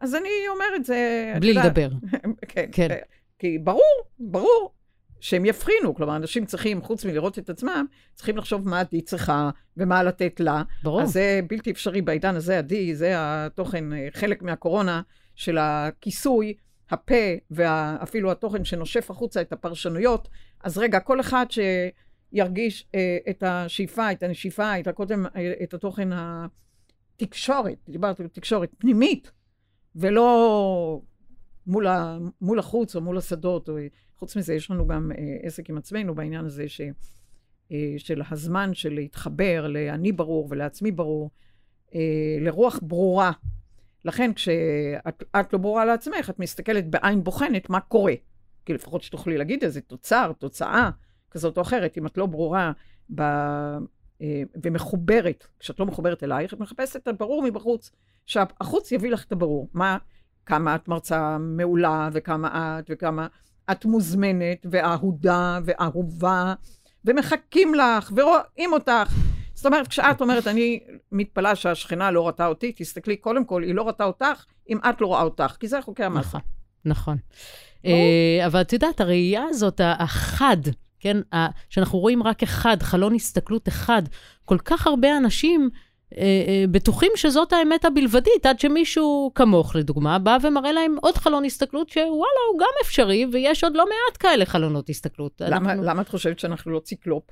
אז 0.00 0.14
אני 0.14 0.28
אומרת, 0.48 0.84
זה... 0.84 1.32
בלי 1.40 1.48
יודעת, 1.48 1.64
לדבר. 1.64 1.88
כן, 2.48 2.68
כן. 2.72 2.88
כן. 2.88 2.96
כי 3.38 3.58
ברור, 3.58 4.02
ברור 4.18 4.72
שהם 5.20 5.44
יבחינו. 5.44 5.94
כלומר, 5.94 6.16
אנשים 6.16 6.46
צריכים, 6.46 6.82
חוץ 6.82 7.04
מלראות 7.04 7.38
את 7.38 7.50
עצמם, 7.50 7.86
צריכים 8.14 8.36
לחשוב 8.36 8.68
מה 8.68 8.80
עדי 8.80 9.00
צריכה 9.00 9.50
ומה 9.76 10.02
לתת 10.02 10.40
לה. 10.40 10.62
ברור. 10.82 11.02
אז 11.02 11.12
זה 11.12 11.40
בלתי 11.48 11.70
אפשרי 11.70 12.02
בעידן 12.02 12.36
הזה, 12.36 12.58
עדי, 12.58 12.94
זה 12.94 13.12
התוכן, 13.16 13.92
אה, 13.92 14.08
חלק 14.12 14.42
מהקורונה 14.42 15.02
של 15.34 15.58
הכיסוי, 15.58 16.54
הפה, 16.90 17.14
ואפילו 17.50 18.30
התוכן 18.30 18.64
שנושף 18.64 19.10
החוצה 19.10 19.40
את 19.40 19.52
הפרשנויות. 19.52 20.28
אז 20.64 20.78
רגע, 20.78 21.00
כל 21.00 21.20
אחד 21.20 21.46
שירגיש 21.50 22.86
אה, 22.94 23.18
את 23.30 23.42
השאיפה, 23.42 24.12
את 24.12 24.22
הנשיפה, 24.22 24.80
את 24.80 24.86
הקודם, 24.86 25.26
אה, 25.26 25.52
את 25.62 25.74
התוכן 25.74 26.08
התקשורת, 26.12 27.78
דיברתי 27.88 28.22
על 28.22 28.28
תקשורת 28.28 28.70
פנימית, 28.78 29.30
ולא 29.96 31.00
מול, 31.66 31.86
ה, 31.86 32.18
מול 32.40 32.58
החוץ 32.58 32.96
או 32.96 33.00
מול 33.00 33.18
השדות. 33.18 33.68
או, 33.68 33.76
חוץ 34.16 34.36
מזה, 34.36 34.54
יש 34.54 34.70
לנו 34.70 34.86
גם 34.86 35.12
אה, 35.18 35.36
עסק 35.42 35.70
עם 35.70 35.78
עצמנו 35.78 36.14
בעניין 36.14 36.44
הזה 36.44 36.68
ש, 36.68 36.80
אה, 37.72 37.94
של 37.98 38.22
הזמן 38.30 38.74
של 38.74 38.94
להתחבר 38.94 39.66
לאני 39.66 40.12
ברור 40.12 40.46
ולעצמי 40.50 40.90
ברור, 40.90 41.30
אה, 41.94 42.00
לרוח 42.40 42.80
ברורה. 42.82 43.32
לכן 44.04 44.32
כשאת 44.32 45.22
את 45.40 45.52
לא 45.52 45.58
ברורה 45.58 45.84
לעצמך, 45.84 46.30
את 46.30 46.38
מסתכלת 46.38 46.90
בעין 46.90 47.24
בוחנת 47.24 47.70
מה 47.70 47.80
קורה. 47.80 48.14
כי 48.64 48.72
לפחות 48.72 49.02
שתוכלי 49.02 49.38
להגיד 49.38 49.64
איזה 49.64 49.80
תוצר, 49.80 50.32
תוצאה 50.38 50.90
כזאת 51.30 51.56
או 51.56 51.62
אחרת. 51.62 51.98
אם 51.98 52.06
את 52.06 52.18
לא 52.18 52.26
ברורה 52.26 52.72
ב, 53.14 53.22
ומחוברת, 54.62 55.46
כשאת 55.58 55.80
לא 55.80 55.86
מחוברת 55.86 56.22
אלייך, 56.22 56.54
את 56.54 56.60
מחפשת 56.60 56.96
את 56.96 57.08
הברור 57.08 57.42
מבחוץ. 57.42 57.90
שהחוץ 58.26 58.92
יביא 58.92 59.10
לך 59.10 59.24
את 59.24 59.32
הברור. 59.32 59.68
מה, 59.74 59.98
כמה 60.46 60.74
את 60.74 60.88
מרצה 60.88 61.38
מעולה, 61.38 62.08
וכמה 62.12 62.78
את, 62.78 62.84
וכמה 62.90 63.26
את 63.70 63.84
מוזמנת, 63.84 64.66
ואהודה, 64.70 65.58
ואהובה, 65.64 66.54
ומחכים 67.04 67.74
לך, 67.74 68.12
ורואים 68.16 68.72
אותך. 68.72 69.14
זאת 69.54 69.66
אומרת, 69.66 69.88
כשאת 69.88 70.20
אומרת, 70.20 70.46
אני 70.46 70.80
מתפלאה 71.12 71.56
שהשכנה 71.56 72.10
לא 72.10 72.26
ראתה 72.26 72.46
אותי, 72.46 72.72
תסתכלי, 72.76 73.16
קודם 73.16 73.44
כל, 73.44 73.62
היא 73.62 73.74
לא 73.74 73.82
ראתה 73.82 74.04
אותך, 74.04 74.44
אם 74.68 74.78
את 74.90 75.00
לא 75.00 75.06
רואה 75.06 75.22
אותך, 75.22 75.56
כי 75.60 75.68
זה 75.68 75.82
חוקי 75.82 76.04
המסה. 76.04 76.28
נכון, 76.28 76.40
נכון. 76.84 77.16
אה, 77.86 78.46
אבל 78.46 78.60
את 78.60 78.72
יודעת, 78.72 79.00
הראייה 79.00 79.44
הזאת, 79.50 79.80
החד, 79.84 80.56
כן, 81.00 81.16
שאנחנו 81.70 81.98
רואים 81.98 82.22
רק 82.22 82.42
אחד, 82.42 82.76
חלון 82.82 83.14
הסתכלות 83.14 83.68
אחד, 83.68 84.02
כל 84.44 84.58
כך 84.58 84.86
הרבה 84.86 85.16
אנשים 85.16 85.70
אה, 86.16 86.22
אה, 86.22 86.64
בטוחים 86.70 87.12
שזאת 87.16 87.52
האמת 87.52 87.84
הבלבדית, 87.84 88.46
עד 88.46 88.58
שמישהו 88.60 89.32
כמוך, 89.34 89.76
לדוגמה, 89.76 90.18
בא 90.18 90.36
ומראה 90.42 90.72
להם 90.72 90.96
עוד 91.00 91.16
חלון 91.16 91.44
הסתכלות, 91.44 91.88
שוואלה, 91.88 92.10
הוא 92.52 92.60
גם 92.60 92.70
אפשרי, 92.82 93.26
ויש 93.32 93.64
עוד 93.64 93.76
לא 93.76 93.84
מעט 93.84 94.16
כאלה 94.22 94.44
חלונות 94.46 94.88
הסתכלות. 94.90 95.42
למה, 95.44 95.72
אנחנו- 95.72 95.84
למה 95.84 96.02
את 96.02 96.08
חושבת 96.08 96.38
שאנחנו 96.38 96.70
לא 96.70 96.80
ציקלופ? 96.80 97.24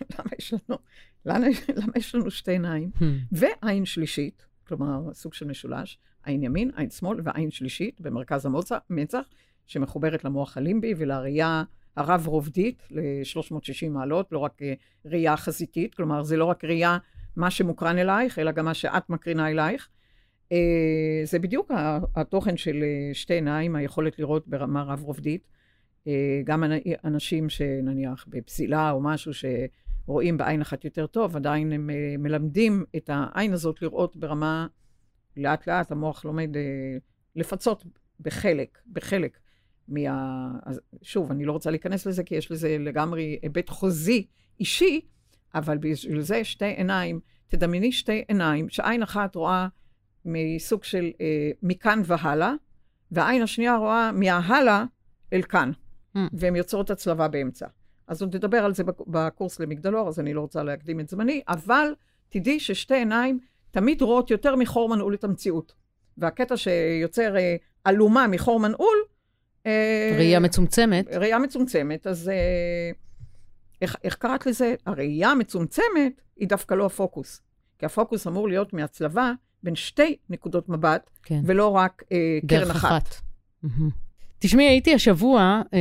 למה 0.18 0.30
יש 0.38 0.52
לנו, 0.54 0.78
למה, 1.26 1.46
למה 1.76 1.92
יש 1.96 2.14
לנו 2.14 2.30
שתי 2.30 2.50
עיניים? 2.50 2.90
Hmm. 2.98 3.02
ועין 3.32 3.84
שלישית, 3.84 4.46
כלומר, 4.68 5.12
סוג 5.12 5.34
של 5.34 5.46
משולש, 5.46 5.98
עין 6.24 6.42
ימין, 6.42 6.70
עין 6.76 6.90
שמאל 6.90 7.20
ועין 7.24 7.50
שלישית 7.50 8.00
במרכז 8.00 8.46
המצח, 8.90 9.22
שמחוברת 9.66 10.24
למוח 10.24 10.56
הלימבי 10.56 10.94
ולראייה 10.96 11.62
הרב-רובדית 11.96 12.82
ל-360 12.90 13.88
מעלות, 13.90 14.32
לא 14.32 14.38
רק 14.38 14.62
אה, 14.62 14.74
ראייה 15.04 15.36
חזיתית, 15.36 15.94
כלומר, 15.94 16.22
זה 16.22 16.36
לא 16.36 16.44
רק 16.44 16.64
ראייה 16.64 16.98
מה 17.36 17.50
שמוקרן 17.50 17.98
אלייך, 17.98 18.38
אלא 18.38 18.52
גם 18.52 18.64
מה 18.64 18.74
שאת 18.74 19.10
מקרינה 19.10 19.50
אלייך. 19.50 19.88
אה, 20.52 21.20
זה 21.24 21.38
בדיוק 21.38 21.70
התוכן 22.16 22.56
של 22.56 22.82
אה, 22.82 23.14
שתי 23.14 23.34
עיניים, 23.34 23.76
היכולת 23.76 24.18
לראות 24.18 24.48
ברמה 24.48 24.82
רב-רובדית. 24.82 25.48
אה, 26.06 26.40
גם 26.44 26.64
אנ- 26.64 26.94
אנשים 27.04 27.48
שנניח 27.48 28.26
בפסילה 28.28 28.90
או 28.90 29.00
משהו 29.00 29.32
שרואים 29.34 30.36
בעין 30.36 30.60
אחת 30.60 30.84
יותר 30.84 31.06
טוב, 31.06 31.36
עדיין 31.36 31.72
הם 31.72 31.90
מלמדים 32.18 32.84
את 32.96 33.10
העין 33.12 33.52
הזאת 33.52 33.82
לראות 33.82 34.16
ברמה, 34.16 34.66
לאט 35.36 35.66
לאט 35.66 35.92
המוח 35.92 36.24
לומד 36.24 36.50
לפצות 37.36 37.84
בחלק, 38.20 38.78
בחלק 38.92 39.38
מה... 39.90 40.50
אז 40.66 40.80
שוב, 41.02 41.30
אני 41.30 41.44
לא 41.44 41.52
רוצה 41.52 41.70
להיכנס 41.70 42.06
לזה, 42.06 42.22
כי 42.24 42.34
יש 42.34 42.50
לזה 42.50 42.76
לגמרי 42.80 43.38
היבט 43.42 43.68
חוזי 43.68 44.26
אישי, 44.60 45.00
אבל 45.54 45.78
בשביל 45.78 46.20
זה 46.20 46.44
שתי 46.44 46.64
עיניים, 46.64 47.20
תדמייני 47.46 47.92
שתי 47.92 48.22
עיניים, 48.28 48.68
שעין 48.68 49.02
אחת 49.02 49.34
רואה 49.36 49.68
מסוג 50.24 50.84
של 50.84 51.10
אה, 51.20 51.50
מכאן 51.62 52.02
והלאה, 52.04 52.52
והעין 53.10 53.42
השנייה 53.42 53.76
רואה 53.76 54.12
מההלאה 54.12 54.84
אל 55.32 55.42
כאן, 55.42 55.70
Mm. 56.16 56.18
והן 56.32 56.56
יוצרות 56.56 56.90
הצלבה 56.90 57.28
באמצע. 57.28 57.66
אז 58.06 58.22
עוד 58.22 58.36
נדבר 58.36 58.64
על 58.64 58.74
זה 58.74 58.84
בק- 58.84 59.06
בקורס 59.06 59.60
למגדלור, 59.60 60.08
אז 60.08 60.20
אני 60.20 60.34
לא 60.34 60.40
רוצה 60.40 60.62
להקדים 60.62 61.00
את 61.00 61.08
זמני, 61.08 61.42
אבל 61.48 61.94
תדעי 62.28 62.60
ששתי 62.60 62.94
עיניים 62.94 63.38
תמיד 63.70 64.02
רואות 64.02 64.30
יותר 64.30 64.56
מחור 64.56 64.88
מנעול 64.88 65.14
את 65.14 65.24
המציאות. 65.24 65.72
והקטע 66.18 66.56
שיוצר 66.56 67.36
אה, 67.36 67.56
אלומה 67.86 68.26
מחור 68.26 68.60
מנעול, 68.60 68.96
ראייה 70.16 70.40
מצומצמת. 70.40 71.06
ראייה 71.14 71.38
מצומצמת, 71.38 72.06
אז 72.06 72.28
אה, 72.28 72.90
איך, 73.82 73.96
איך 74.04 74.14
קראת 74.14 74.46
לזה? 74.46 74.74
הראייה 74.86 75.30
המצומצמת 75.30 76.20
היא 76.36 76.48
דווקא 76.48 76.74
לא 76.74 76.86
הפוקוס. 76.86 77.40
כי 77.78 77.86
הפוקוס 77.86 78.26
אמור 78.26 78.48
להיות 78.48 78.72
מהצלבה 78.72 79.32
בין 79.62 79.74
שתי 79.74 80.16
נקודות 80.30 80.68
מבט, 80.68 81.10
כן. 81.22 81.40
ולא 81.46 81.66
רק 81.68 82.02
אה, 82.12 82.38
קרן 82.46 82.70
אחת. 82.70 82.76
אחת. 82.76 83.14
תשמעי, 84.38 84.64
הייתי 84.68 84.94
השבוע, 84.94 85.62
אה, 85.74 85.78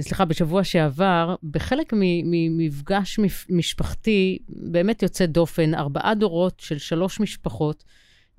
סליחה, 0.00 0.24
בשבוע 0.24 0.64
שעבר, 0.64 1.34
בחלק 1.42 1.92
ממפגש 2.24 3.18
מפ- 3.18 3.46
משפחתי 3.50 4.38
באמת 4.48 5.02
יוצא 5.02 5.26
דופן, 5.26 5.74
ארבעה 5.74 6.14
דורות 6.14 6.60
של 6.60 6.78
שלוש 6.78 7.20
משפחות 7.20 7.84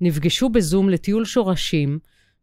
נפגשו 0.00 0.48
בזום 0.48 0.88
לטיול 0.88 1.24
שורשים, 1.24 1.98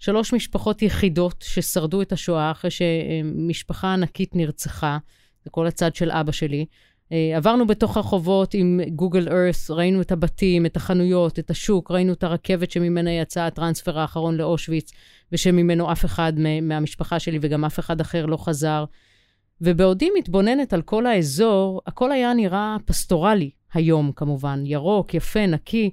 שלוש 0.06 0.34
משפחות 0.34 0.82
יחידות 0.82 1.42
ששרדו 1.48 2.02
את 2.02 2.12
השואה 2.12 2.52
אחרי 2.52 2.72
שמשפחה 2.72 3.94
ענקית 3.94 4.36
נרצחה, 4.36 4.98
זה 5.44 5.50
כל 5.50 5.68
הצד 5.68 5.96
של 5.96 6.12
אבא 6.12 6.32
שלי. 6.32 6.66
אה, 7.12 7.38
עברנו 7.38 7.68
בתוך 7.68 7.98
הרחובות 7.98 8.54
עם 8.54 8.80
גוגל 8.96 9.28
ארת, 9.30 9.56
ראינו 9.70 10.02
את 10.02 10.12
הבתים, 10.12 10.66
את 10.66 10.76
החנויות, 10.76 11.40
את 11.40 11.50
השוק, 11.50 11.92
ראינו 11.92 12.14
את 12.14 12.24
הרכבת 12.24 12.72
שממנה 12.72 13.12
יצא 13.12 13.42
הטרנספר 13.42 14.00
האחרון 14.00 14.36
לאושוויץ, 14.36 14.92
ושממנו 15.32 15.92
אף 15.92 16.06
אחד 16.06 16.34
מהמשפחה 16.62 17.20
שלי 17.20 17.40
וגם 17.42 17.66
אף 17.66 17.80
אחד 17.80 18.02
אחר 18.02 18.26
לא 18.26 18.38
חזר. 18.38 18.86
ובעודי 19.62 20.10
מתבוננת 20.18 20.74
על 20.74 20.82
כל 20.82 21.06
האזור, 21.06 21.82
הכל 21.88 22.12
היה 22.12 22.34
נראה 22.34 22.78
פסטורלי 22.86 23.50
היום 23.74 24.12
כמובן, 24.16 24.64
ירוק, 24.66 25.14
יפה, 25.14 25.46
נקי. 25.48 25.92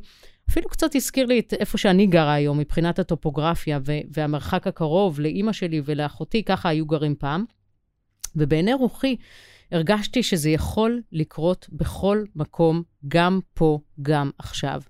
אפילו 0.52 0.68
קצת 0.68 0.94
הזכיר 0.94 1.26
לי 1.26 1.38
את 1.38 1.54
איפה 1.61 1.78
שאני 1.78 2.06
גרה 2.06 2.35
היום 2.35 2.59
מבחינת 2.59 2.99
הטופוגרפיה 2.99 3.78
ו- 3.85 4.00
והמרחק 4.11 4.66
הקרוב 4.66 5.21
לאימא 5.21 5.52
שלי 5.52 5.82
ולאחותי, 5.85 6.42
ככה 6.42 6.68
היו 6.68 6.87
גרים 6.87 7.14
פעם. 7.18 7.44
ובעיני 8.37 8.75
רוחי 8.75 9.16
הרגשתי 9.71 10.23
שזה 10.23 10.50
יכול 10.50 11.00
לקרות 11.12 11.68
בכל 11.73 12.25
מקום, 12.37 12.82
גם 13.09 13.40
פה, 13.54 13.78
גם 14.02 14.30
עכשיו. 14.38 14.80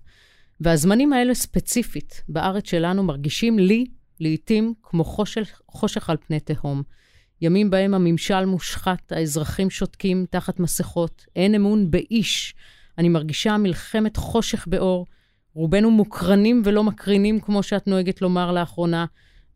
והזמנים 0.59 1.13
האלה 1.13 1.33
ספציפית, 1.33 2.23
בארץ 2.27 2.69
שלנו, 2.69 3.03
מרגישים 3.03 3.59
לי, 3.59 3.85
לעתים, 4.19 4.73
כמו 4.83 5.03
חושך, 5.03 5.61
חושך 5.67 6.09
על 6.09 6.17
פני 6.27 6.39
תהום. 6.39 6.83
ימים 7.41 7.69
בהם 7.69 7.93
הממשל 7.93 8.45
מושחת, 8.45 9.11
האזרחים 9.11 9.69
שותקים 9.69 10.25
תחת 10.29 10.59
מסכות, 10.59 11.25
אין 11.35 11.55
אמון 11.55 11.91
באיש. 11.91 12.55
אני 12.97 13.09
מרגישה 13.09 13.57
מלחמת 13.57 14.17
חושך 14.17 14.67
באור. 14.67 15.05
רובנו 15.55 15.91
מוקרנים 15.91 16.61
ולא 16.65 16.83
מקרינים, 16.83 17.39
כמו 17.39 17.63
שאת 17.63 17.87
נוהגת 17.87 18.21
לומר 18.21 18.51
לאחרונה, 18.51 19.05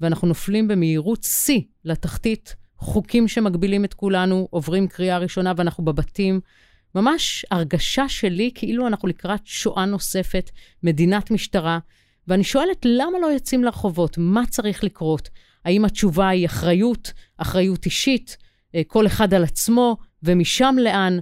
ואנחנו 0.02 0.28
נופלים 0.28 0.68
במהירות 0.68 1.24
שיא 1.24 1.62
לתחתית. 1.86 2.56
חוקים 2.78 3.28
שמגבילים 3.28 3.86
את 3.86 3.94
כולנו, 3.94 4.48
עוברים 4.52 4.88
קריאה 4.88 5.18
ראשונה 5.18 5.54
ואנחנו 5.58 5.86
בבתים. 5.86 6.40
ממש 6.96 7.46
הרגשה 7.52 8.10
שלי 8.10 8.52
כאילו 8.56 8.88
אנחנו 8.88 9.08
לקראת 9.08 9.42
שואה 9.46 9.86
נוספת, 9.86 10.52
מדינת 10.84 11.32
משטרה. 11.32 11.80
ואני 12.28 12.44
שואלת, 12.44 12.86
למה 12.86 13.20
לא 13.22 13.28
יוצאים 13.28 13.64
לרחובות? 13.64 14.18
מה 14.18 14.44
צריך 14.50 14.84
לקרות? 14.84 15.30
האם 15.66 15.86
התשובה 15.86 16.28
היא 16.30 16.46
אחריות, 16.46 17.14
אחריות 17.38 17.86
אישית, 17.86 18.38
אה, 18.76 18.82
כל 18.88 19.08
אחד 19.08 19.34
על 19.34 19.44
עצמו, 19.44 19.98
ומשם 20.24 20.76
לאן? 20.80 21.20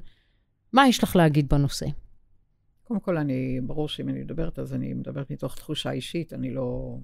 מה 0.74 0.88
יש 0.88 1.04
לך 1.04 1.16
להגיד 1.16 1.50
בנושא? 1.50 1.86
קודם 2.88 3.00
כל, 3.00 3.18
אני, 3.18 3.62
ברור 3.62 3.90
שאם 3.90 4.10
אני 4.10 4.20
מדברת, 4.20 4.60
אז 4.60 4.74
אני 4.74 4.94
מדברת 4.94 5.32
מתוך 5.32 5.56
תחושה 5.56 5.92
אישית, 5.92 6.34
אני 6.34 6.54
לא, 6.54 6.98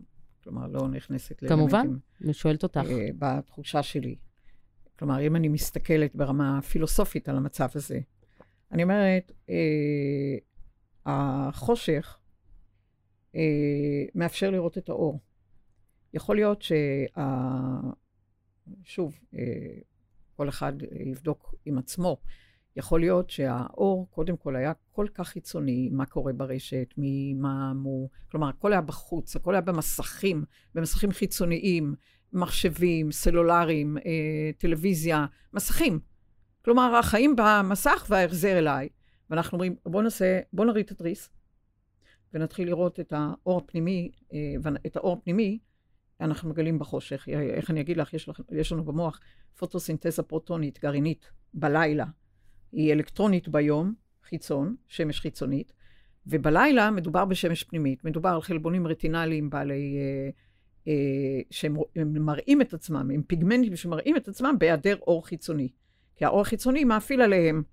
כלומר, 0.44 0.68
לא 0.68 0.88
נכנסת 0.88 1.44
לאלמנטים. 1.44 1.70
כמובן, 1.70 1.98
אני 2.24 2.34
שואלת 2.34 2.64
אותך. 2.64 2.82
אה, 2.90 3.10
בתחושה 3.20 3.84
שלי. 3.84 4.16
כלומר, 5.00 5.28
אם 5.28 5.36
אני 5.36 5.48
מסתכלת 5.48 6.16
ברמה 6.16 6.62
פילוסופית 6.62 7.30
על 7.30 7.38
המצב 7.38 7.68
הזה, 7.76 8.00
אני 8.72 8.84
אומרת, 8.84 9.32
אה, 9.50 10.38
החושך 11.06 12.18
אה, 13.36 13.42
מאפשר 14.16 14.50
לראות 14.50 14.78
את 14.78 14.90
האור. 14.90 15.20
יכול 16.14 16.36
להיות 16.36 16.62
שה... 16.62 16.76
שוב, 18.84 19.20
אה, 19.34 19.42
כל 20.36 20.50
אחד 20.50 20.74
יבדוק 21.06 21.56
עם 21.66 21.78
עצמו. 21.78 22.18
יכול 22.76 23.00
להיות 23.00 23.30
שהאור, 23.30 24.08
קודם 24.10 24.38
כל, 24.38 24.56
היה 24.56 24.74
כל 24.92 25.08
כך 25.14 25.28
חיצוני, 25.28 25.90
מה 25.92 26.06
קורה 26.06 26.34
ברשת, 26.34 26.94
מי, 26.98 27.34
מה 27.34 27.74
מו... 27.74 28.10
כלומר, 28.32 28.50
הכל 28.50 28.72
היה 28.72 28.82
בחוץ, 28.82 29.36
הכל 29.36 29.54
היה 29.54 29.62
במסכים, 29.62 30.46
במסכים 30.76 31.12
חיצוניים, 31.12 31.96
מחשבים, 32.34 33.12
סלולריים, 33.12 33.98
אה, 33.98 34.52
טלוויזיה, 34.58 35.26
מסכים. 35.54 36.00
כלומר, 36.66 36.96
החיים 36.96 37.36
במסך 37.38 38.06
וההחזר 38.10 38.58
אליי. 38.58 38.90
ואנחנו 39.30 39.56
אומרים, 39.56 39.76
בואו 39.86 40.04
נעשה, 40.04 40.40
בואו 40.54 40.68
נריד 40.68 40.86
את 40.86 40.92
התריס, 40.92 41.30
ונתחיל 42.34 42.68
לראות 42.68 43.00
את 43.00 43.14
האור 43.16 43.58
הפנימי, 43.58 44.12
אה, 44.34 44.72
את 44.86 44.96
האור 44.96 45.14
הפנימי, 45.14 45.60
אנחנו 46.22 46.50
מגלים 46.50 46.80
בחושך. 46.80 47.30
איך 47.30 47.70
אני 47.70 47.82
אגיד 47.82 47.98
לך, 47.98 48.14
יש, 48.14 48.30
לך, 48.30 48.42
יש 48.52 48.72
לנו 48.72 48.84
במוח 48.84 49.20
פוטוסינתזה 49.58 50.24
פרוטונית, 50.24 50.80
גרעינית, 50.80 51.32
בלילה. 51.54 52.06
היא 52.72 52.94
אלקטרונית 52.94 53.50
ביום, 53.50 53.94
חיצון, 54.24 54.76
שמש 54.88 55.20
חיצונית, 55.20 55.74
ובלילה 56.28 56.92
מדובר 56.92 57.26
בשמש 57.26 57.64
פנימית. 57.64 58.06
מדובר 58.06 58.30
על 58.30 58.42
חלבונים 58.42 58.88
רטינליים 58.88 59.50
בעלי... 59.50 59.98
אה, 59.98 60.30
אה, 60.88 61.42
שהם 61.50 61.76
מראים 61.96 62.62
את 62.62 62.74
עצמם, 62.74 63.10
עם 63.14 63.22
פיגמנטים 63.24 63.76
שמראים 63.76 64.18
את 64.18 64.28
עצמם 64.28 64.56
בהיעדר 64.60 64.96
אור 65.08 65.28
חיצוני. 65.28 65.70
כי 66.16 66.26
האור 66.26 66.42
החיצוני 66.42 66.84
מאפיל 66.84 67.22
עליהם. 67.22 67.64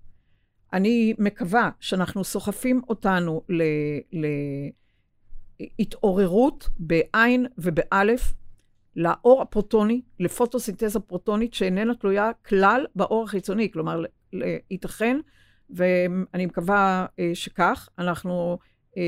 אני 0.73 1.13
מקווה 1.17 1.69
שאנחנו 1.79 2.23
סוחפים 2.23 2.81
אותנו 2.89 3.41
להתעוררות 5.59 6.69
בעין 6.79 7.45
ובאלף, 7.57 8.33
לאור 8.95 9.41
הפרוטוני, 9.41 10.01
לפוטוסינתזה 10.19 10.99
פרוטונית 10.99 11.53
שאיננה 11.53 11.95
תלויה 11.95 12.31
כלל 12.47 12.85
באור 12.95 13.23
החיצוני. 13.23 13.71
כלומר, 13.71 14.03
ייתכן, 14.71 15.17
ואני 15.69 16.45
מקווה 16.45 17.05
אה, 17.19 17.31
שכך, 17.33 17.89
אנחנו 17.99 18.57
אה, 18.97 19.03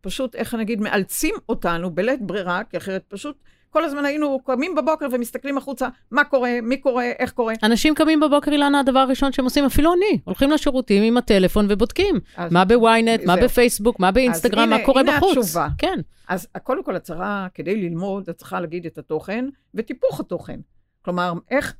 פשוט, 0.00 0.34
איך 0.34 0.54
נגיד, 0.54 0.80
מאלצים 0.80 1.34
אותנו 1.48 1.90
בלית 1.90 2.22
ברירה, 2.22 2.64
כי 2.64 2.76
אחרת 2.76 3.04
פשוט 3.08 3.36
כל 3.70 3.84
הזמן 3.84 4.04
היינו 4.04 4.40
קמים 4.44 4.74
בבוקר 4.74 5.06
ומסתכלים 5.12 5.58
החוצה, 5.58 5.88
מה 6.10 6.24
קורה, 6.24 6.50
מי 6.62 6.76
קורה, 6.76 7.04
איך 7.04 7.32
קורה. 7.32 7.54
אנשים 7.62 7.94
קמים 7.94 8.20
בבוקר, 8.20 8.50
אילנה, 8.52 8.80
הדבר 8.80 8.98
הראשון 8.98 9.32
שהם 9.32 9.44
עושים, 9.44 9.64
אפילו 9.64 9.92
אני, 9.92 10.20
הולכים 10.24 10.50
לשירותים 10.50 11.02
עם 11.02 11.16
הטלפון 11.16 11.66
ובודקים. 11.68 12.20
אז, 12.36 12.52
מה 12.52 12.64
בוויינט, 12.64 13.24
מה 13.24 13.36
בפייסבוק, 13.36 14.00
מה 14.00 14.10
באינסטגרם, 14.10 14.62
הנה, 14.62 14.78
מה 14.78 14.84
קורה 14.84 15.00
הנה 15.00 15.16
בחוץ. 15.16 15.32
הנה 15.32 15.40
התשובה. 15.40 15.68
כן. 15.78 16.00
אז 16.28 16.48
קודם 16.62 16.84
כל, 16.84 16.98
צריכה, 16.98 17.46
כדי 17.54 17.76
ללמוד, 17.76 18.28
את 18.28 18.36
צריכה 18.36 18.60
להגיד 18.60 18.86
את 18.86 18.98
התוכן 18.98 19.44
וטיפוך 19.74 20.20
התוכן. 20.20 20.60
כלומר, 21.02 21.32
איך, 21.50 21.74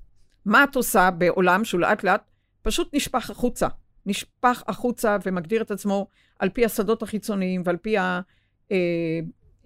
מה 0.45 0.65
את 0.65 0.77
עושה 0.77 1.11
בעולם 1.11 1.65
שהוא 1.65 1.81
לאט 1.81 2.05
לאט 2.05 2.31
פשוט 2.63 2.95
נשפך 2.95 3.31
החוצה. 3.31 3.69
נשפך 4.07 4.63
החוצה 4.69 5.17
ומגדיר 5.27 5.63
את 5.63 5.71
עצמו 5.71 6.07
על 6.39 6.49
פי 6.49 6.65
השדות 6.65 7.03
החיצוניים 7.03 7.63
ועל 7.65 7.77
פי 7.77 7.97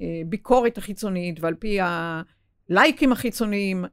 הביקורת 0.00 0.78
אה, 0.78 0.82
החיצונית 0.82 1.40
ועל 1.40 1.54
פי 1.54 1.78
הלייקים 1.80 3.12
החיצוניים. 3.12 3.84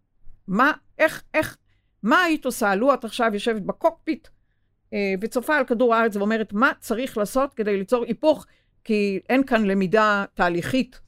מה, 0.48 0.72
איך, 0.98 1.24
איך, 1.34 1.58
מה 2.04 2.24
היית 2.24 2.46
עושה? 2.46 2.76
לו 2.76 2.94
את 2.94 3.06
עכשיו 3.06 3.30
יושבת 3.34 3.62
בקוקפיט 3.62 4.28
אה, 4.94 5.14
וצופה 5.22 5.58
על 5.58 5.66
כדור 5.66 5.96
הארץ 5.96 6.16
ואומרת 6.16 6.54
מה 6.54 6.72
צריך 6.80 7.18
לעשות 7.18 7.54
כדי 7.54 7.78
ליצור 7.78 8.06
היפוך, 8.06 8.46
כי 8.84 9.20
אין 9.30 9.44
כאן 9.44 9.66
למידה 9.66 10.26
תהליכית 10.34 11.00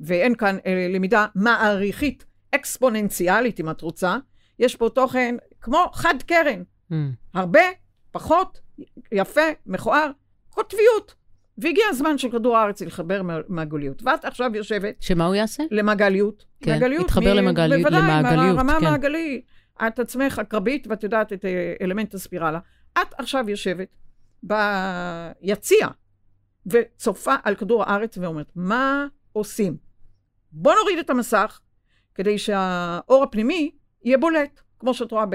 ואין 0.00 0.34
כאן 0.34 0.56
אה, 0.66 0.86
למידה 0.90 1.26
מעריכית, 1.34 2.24
אקספוננציאלית 2.54 3.60
אם 3.60 3.70
את 3.70 3.80
רוצה. 3.80 4.16
יש 4.58 4.76
פה 4.76 4.88
תוכן 4.88 5.36
כמו 5.60 5.90
חד 5.92 6.14
קרן. 6.26 6.62
Mm. 6.90 6.94
הרבה 7.34 7.60
פחות 8.10 8.60
יפה, 9.12 9.40
מכוער, 9.66 10.10
קוטביות. 10.50 11.14
והגיע 11.58 11.84
הזמן 11.90 12.18
של 12.18 12.30
כדור 12.30 12.56
הארץ 12.56 12.82
להתחבר 12.82 13.22
מהגוליות. 13.48 14.02
ואת 14.02 14.24
עכשיו 14.24 14.50
יושבת... 14.54 14.94
שמה 15.00 15.26
הוא 15.26 15.34
יעשה? 15.34 15.62
למעגליות. 15.70 16.44
כן, 16.60 16.72
מעגליות, 16.72 17.02
להתחבר 17.02 17.34
מ... 17.34 17.36
למעגליות, 17.36 17.82
בוודאי, 17.82 18.02
למעגליות, 18.02 18.58
כן. 18.58 18.66
בוודאי, 18.66 18.78
רמה 18.78 18.90
מעגלי. 18.90 19.42
את 19.86 19.98
עצמך 19.98 20.38
הקרבית, 20.38 20.86
ואת 20.86 21.02
יודעת 21.02 21.32
את 21.32 21.44
אה, 21.44 21.74
אלמנט 21.82 22.14
הספירלה. 22.14 22.58
את 22.92 23.14
עכשיו 23.18 23.50
יושבת 23.50 23.96
ביציע 24.42 25.88
וצופה 26.66 27.34
על 27.44 27.54
כדור 27.54 27.84
הארץ 27.84 28.18
ואומרת, 28.18 28.52
מה 28.56 29.06
עושים? 29.32 29.76
בוא 30.52 30.74
נוריד 30.74 30.98
את 30.98 31.10
המסך 31.10 31.60
כדי 32.14 32.38
שהאור 32.38 33.22
הפנימי 33.22 33.70
יהיה 34.04 34.18
בולט. 34.18 34.60
כמו 34.78 34.94
שאת 34.94 35.12
רואה 35.12 35.26
ב... 35.26 35.34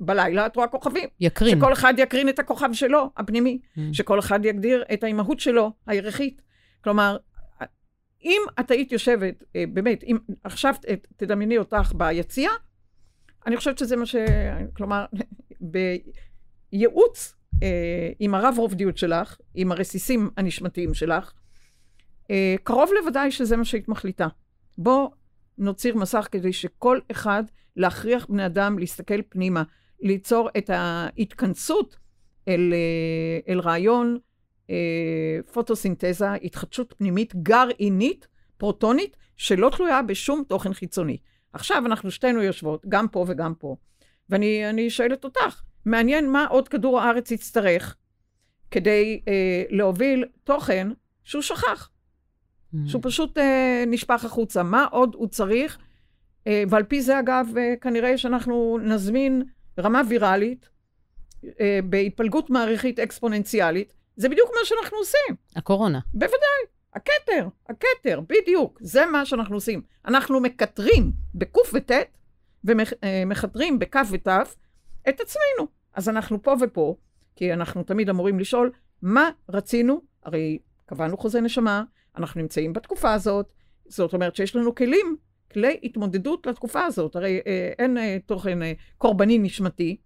בלילה, 0.00 0.46
את 0.46 0.56
רואה 0.56 0.68
כוכבים. 0.68 1.08
יקרין. 1.20 1.58
שכל 1.58 1.72
אחד 1.72 1.94
יקרין 1.98 2.28
את 2.28 2.38
הכוכב 2.38 2.72
שלו, 2.72 3.10
הפנימי. 3.16 3.58
Mm. 3.76 3.80
שכל 3.92 4.18
אחד 4.18 4.44
יגדיר 4.44 4.84
את 4.92 5.04
האימהות 5.04 5.40
שלו, 5.40 5.72
הירחית. 5.86 6.42
כלומר, 6.84 7.16
אם 8.24 8.42
את 8.60 8.70
היית 8.70 8.92
יושבת, 8.92 9.44
אה, 9.56 9.64
באמת, 9.72 10.04
אם 10.04 10.18
עכשיו 10.44 10.74
תדמייני 11.16 11.58
אותך 11.58 11.92
ביציע, 11.96 12.50
אני 13.46 13.56
חושבת 13.56 13.78
שזה 13.78 13.96
מה 13.96 14.06
ש... 14.06 14.16
כלומר, 14.76 15.04
בייעוץ 16.72 17.34
אה, 17.62 18.10
עם 18.18 18.34
הרב 18.34 18.54
רובדיות 18.58 18.98
שלך, 18.98 19.36
עם 19.54 19.72
הרסיסים 19.72 20.30
הנשמתיים 20.36 20.94
שלך, 20.94 21.32
אה, 22.30 22.54
קרוב 22.62 22.90
לוודאי 23.00 23.30
שזה 23.30 23.56
מה 23.56 23.64
שהיית 23.64 23.88
מחליטה. 23.88 24.28
בוא 24.78 25.08
נוציר 25.58 25.96
מסך 25.96 26.28
כדי 26.30 26.52
שכל 26.52 26.98
אחד 27.10 27.44
להכריח 27.76 28.26
בני 28.26 28.46
אדם 28.46 28.78
להסתכל 28.78 29.22
פנימה, 29.28 29.62
ליצור 30.00 30.48
את 30.58 30.70
ההתכנסות 30.70 31.96
אל, 32.48 32.72
אה, 32.72 33.52
אל 33.52 33.60
רעיון 33.60 34.18
אה, 34.70 35.38
פוטוסינתזה, 35.52 36.32
התחדשות 36.32 36.94
פנימית 36.98 37.34
גרעינית, 37.36 38.28
פרוטונית, 38.56 39.16
שלא 39.36 39.70
תלויה 39.76 40.02
בשום 40.02 40.42
תוכן 40.48 40.74
חיצוני. 40.74 41.16
עכשיו 41.52 41.82
אנחנו 41.86 42.10
שתינו 42.10 42.42
יושבות, 42.42 42.86
גם 42.88 43.08
פה 43.08 43.24
וגם 43.28 43.54
פה, 43.54 43.76
ואני 44.30 44.90
שואלת 44.90 45.24
אותך, 45.24 45.62
מעניין 45.84 46.30
מה 46.30 46.46
עוד 46.46 46.68
כדור 46.68 47.00
הארץ 47.00 47.30
יצטרך 47.30 47.96
כדי 48.70 49.20
אה, 49.28 49.62
להוביל 49.70 50.24
תוכן 50.44 50.88
שהוא 51.24 51.42
שכח, 51.42 51.90
mm. 52.74 52.76
שהוא 52.86 53.02
פשוט 53.04 53.38
אה, 53.38 53.84
נשפך 53.86 54.24
החוצה. 54.24 54.62
מה 54.62 54.84
עוד 54.84 55.14
הוא 55.14 55.28
צריך 55.28 55.78
ועל 56.46 56.82
פי 56.82 57.02
זה, 57.02 57.18
אגב, 57.18 57.46
אה, 57.58 57.74
כנראה 57.80 58.18
שאנחנו 58.18 58.78
נזמין 58.82 59.42
רמה 59.78 60.02
ויראלית 60.08 60.68
אה, 61.60 61.80
בהתפלגות 61.84 62.50
מעריכית 62.50 62.98
אקספוננציאלית. 62.98 63.92
זה 64.16 64.28
בדיוק 64.28 64.50
מה 64.50 64.60
שאנחנו 64.64 64.98
עושים. 64.98 65.36
הקורונה. 65.56 66.00
בוודאי. 66.14 66.62
הכתר, 66.94 67.48
הכתר, 67.68 68.20
בדיוק. 68.20 68.78
זה 68.82 69.06
מה 69.06 69.26
שאנחנו 69.26 69.54
עושים. 69.56 69.82
אנחנו 70.06 70.40
מקטרים 70.40 71.12
בקוף 71.34 71.74
וט' 71.74 71.90
ומכתרים 72.64 73.78
בכף 73.78 74.08
ות' 74.10 74.28
את 75.08 75.20
עצמנו. 75.20 75.68
אז 75.94 76.08
אנחנו 76.08 76.42
פה 76.42 76.54
ופה, 76.60 76.96
כי 77.36 77.52
אנחנו 77.52 77.82
תמיד 77.82 78.08
אמורים 78.08 78.38
לשאול, 78.38 78.70
מה 79.02 79.30
רצינו? 79.48 80.00
הרי 80.22 80.58
קבענו 80.86 81.16
חוזה 81.16 81.40
נשמה, 81.40 81.84
אנחנו 82.16 82.40
נמצאים 82.40 82.72
בתקופה 82.72 83.12
הזאת, 83.12 83.52
זאת 83.86 84.12
אומרת 84.12 84.36
שיש 84.36 84.56
לנו 84.56 84.74
כלים, 84.74 85.16
כלי 85.54 85.80
התמודדות 85.82 86.46
לתקופה 86.46 86.84
הזאת. 86.84 87.16
הרי 87.16 87.40
אה, 87.46 87.72
אין 87.78 87.98
אה, 87.98 88.16
תוכן 88.26 88.62
אה, 88.62 88.72
קורבני 88.98 89.38
נשמתי, 89.38 89.96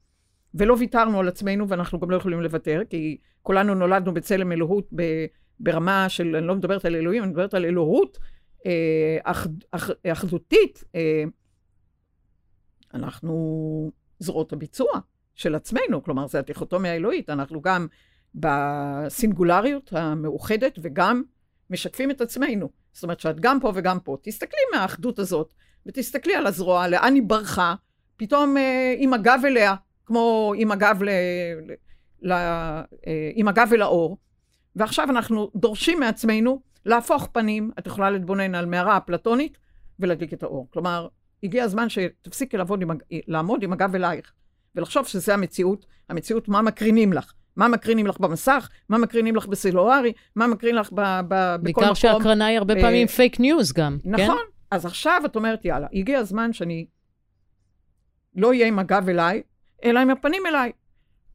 ולא 0.55 0.77
ויתרנו 0.79 1.21
על 1.21 1.29
עצמנו, 1.29 1.69
ואנחנו 1.69 2.01
גם 2.01 2.11
לא 2.11 2.17
יכולים 2.17 2.41
לוותר, 2.41 2.83
כי 2.91 3.17
כולנו 3.43 3.75
נולדנו 3.75 4.15
בצלם 4.15 4.53
אלוהות 4.53 4.89
ב, 4.95 5.27
ברמה 5.61 6.09
של, 6.09 6.37
אני 6.37 6.47
לא 6.47 6.55
מדברת 6.55 6.85
על 6.85 6.97
אלוהים, 6.97 7.23
אני 7.23 7.31
מדברת 7.31 7.55
על 7.55 7.65
אלוהות 7.65 8.19
אה, 8.67 9.19
אח, 9.23 9.47
אח, 9.71 9.91
אחדותית. 10.13 10.85
אה, 10.95 11.25
אנחנו 12.95 13.93
זרועות 14.19 14.53
הביצוע 14.53 14.91
של 15.35 15.55
עצמנו, 15.55 16.03
כלומר, 16.03 16.27
זו 16.27 16.39
הדיכוטומיה 16.39 16.93
האלוהית, 16.93 17.31
אנחנו 17.31 17.63
גם 17.63 17.87
בסינגולריות 18.35 19.93
המאוחדת 19.93 20.79
וגם 20.83 21.23
משקפים 21.71 22.11
את 22.11 22.21
עצמנו. 22.21 22.69
זאת 22.97 23.03
אומרת 23.03 23.21
שאת 23.21 23.41
גם 23.41 23.61
פה 23.61 23.73
וגם 23.75 24.01
פה. 24.01 24.17
תסתכלי 24.23 24.61
מהאחדות 24.73 25.19
הזאת, 25.19 25.55
ותסתכלי 25.87 26.35
על 26.35 26.47
הזרוע, 26.47 26.89
לאן 26.89 27.15
היא 27.15 27.23
ברחה, 27.23 27.75
פתאום 28.17 28.57
אה, 28.57 28.95
עם 28.99 29.15
הגב 29.15 29.41
אליה, 29.45 29.75
כמו 30.07 30.53
עם 30.57 30.73
הגב, 30.73 31.03
ל, 31.03 31.09
ל, 31.09 31.73
ל, 32.23 32.33
אה, 32.33 33.31
עם 33.35 33.49
הגב 33.49 33.69
אל 33.73 33.83
האור, 33.83 34.19
ועכשיו 34.77 35.11
אנחנו 35.11 35.51
דורשים 35.55 36.01
מעצמנו 36.01 36.61
להפוך 36.87 37.29
פנים, 37.33 37.71
את 37.79 37.87
יכולה 37.87 38.11
להתבונן 38.11 38.55
על 38.55 38.67
מערה 38.67 38.97
אפלטונית 38.97 39.59
ולהדליק 40.01 40.33
את 40.33 40.43
האור. 40.43 40.69
כלומר, 40.73 41.09
הגיע 41.43 41.65
הזמן 41.65 41.89
שתפסיקי 41.89 42.57
לעמוד 43.27 43.63
עם 43.63 43.73
הגב 43.73 43.95
אלייך, 43.95 44.33
ולחשוב 44.75 45.07
שזה 45.07 45.35
המציאות, 45.35 45.87
המציאות 46.09 46.49
מה 46.49 46.63
מקרינים 46.63 47.13
לך. 47.13 47.33
מה 47.57 47.69
מקרינים 47.69 48.07
לך 48.07 48.21
במסך, 48.21 48.69
מה 48.89 48.99
מקרינים 48.99 49.37
לך 49.37 49.47
בסלולרי, 49.47 50.13
מה 50.37 50.47
מקרין 50.47 50.75
לך 50.75 50.93
ב, 50.93 51.01
ב, 51.01 51.25
בכל 51.29 51.57
מקום. 51.59 51.65
בעיקר 51.65 51.95
שהקרנה 51.95 52.47
היא 52.47 52.59
הרבה 52.59 52.75
אה, 52.75 52.81
פעמים 52.81 53.07
פייק 53.07 53.41
ניוז 53.41 53.73
גם, 53.73 53.99
נכון, 54.05 54.17
כן? 54.17 54.25
נכון. 54.25 54.45
אז 54.71 54.87
עכשיו 54.87 55.23
את 55.25 55.37
אומרת, 55.37 55.65
יאללה, 55.65 55.87
הגיע 55.93 56.19
הזמן 56.19 56.53
שאני 56.53 56.87
לא 58.37 58.49
אהיה 58.49 58.67
עם 58.67 58.79
הגב 58.79 59.09
אליי, 59.09 59.43
אלא 59.85 60.01
עם 60.01 60.11
הפנים 60.11 60.43
אליי. 60.47 60.73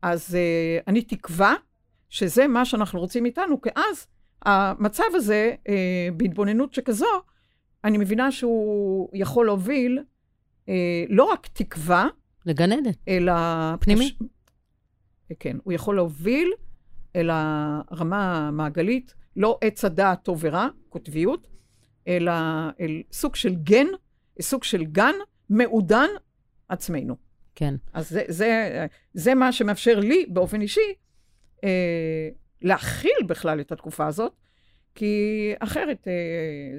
אז 0.02 0.38
uh, 0.38 0.84
אני 0.88 1.02
תקווה 1.02 1.56
שזה 2.10 2.48
מה 2.48 2.66
שאנחנו 2.66 3.00
רוצים 3.00 3.26
איתנו, 3.26 3.62
כי 3.62 3.70
אז 3.76 4.08
המצב 4.46 5.04
הזה, 5.14 5.54
uh, 5.66 5.70
בהתבוננות 6.18 6.74
שכזו, 6.74 7.22
אני 7.84 7.98
מבינה 7.98 8.32
שהוא 8.32 9.10
יכול 9.14 9.46
להוביל 9.46 10.00
uh, 10.66 10.70
לא 11.10 11.24
רק 11.24 11.48
תקווה, 11.54 12.08
לגן 12.46 12.72
עדן. 12.72 12.92
אלא... 13.08 13.34
פנימי. 13.80 14.12
פש... 14.12 14.28
כן, 15.40 15.58
הוא 15.64 15.74
יכול 15.74 15.96
להוביל 15.96 16.52
אל 17.16 17.30
הרמה 17.32 18.48
המעגלית, 18.48 19.14
לא 19.36 19.58
עץ 19.62 19.86
הדעת 19.86 20.24
טוב 20.24 20.40
ורע, 20.42 20.68
קוטביות, 20.90 21.48
אלא 22.08 22.32
אל 22.80 23.02
סוג 23.12 23.36
של 23.36 23.56
גן, 23.56 23.88
סוג 24.42 24.64
של 24.64 24.84
גן 24.84 25.14
מעודן 25.50 26.10
עצמנו. 26.70 27.16
כן. 27.56 27.76
אז 27.94 28.10
זה, 28.10 28.24
זה, 28.28 28.86
זה 29.14 29.36
מה 29.36 29.52
שמאפשר 29.52 30.00
לי 30.00 30.26
באופן 30.30 30.62
אישי 30.62 30.94
אה, 31.64 32.30
להכיל 32.62 33.26
בכלל 33.28 33.60
את 33.62 33.72
התקופה 33.72 34.08
הזאת, 34.08 34.34
כי 34.96 35.54
אחרת 35.60 36.08
אה, 36.08 36.14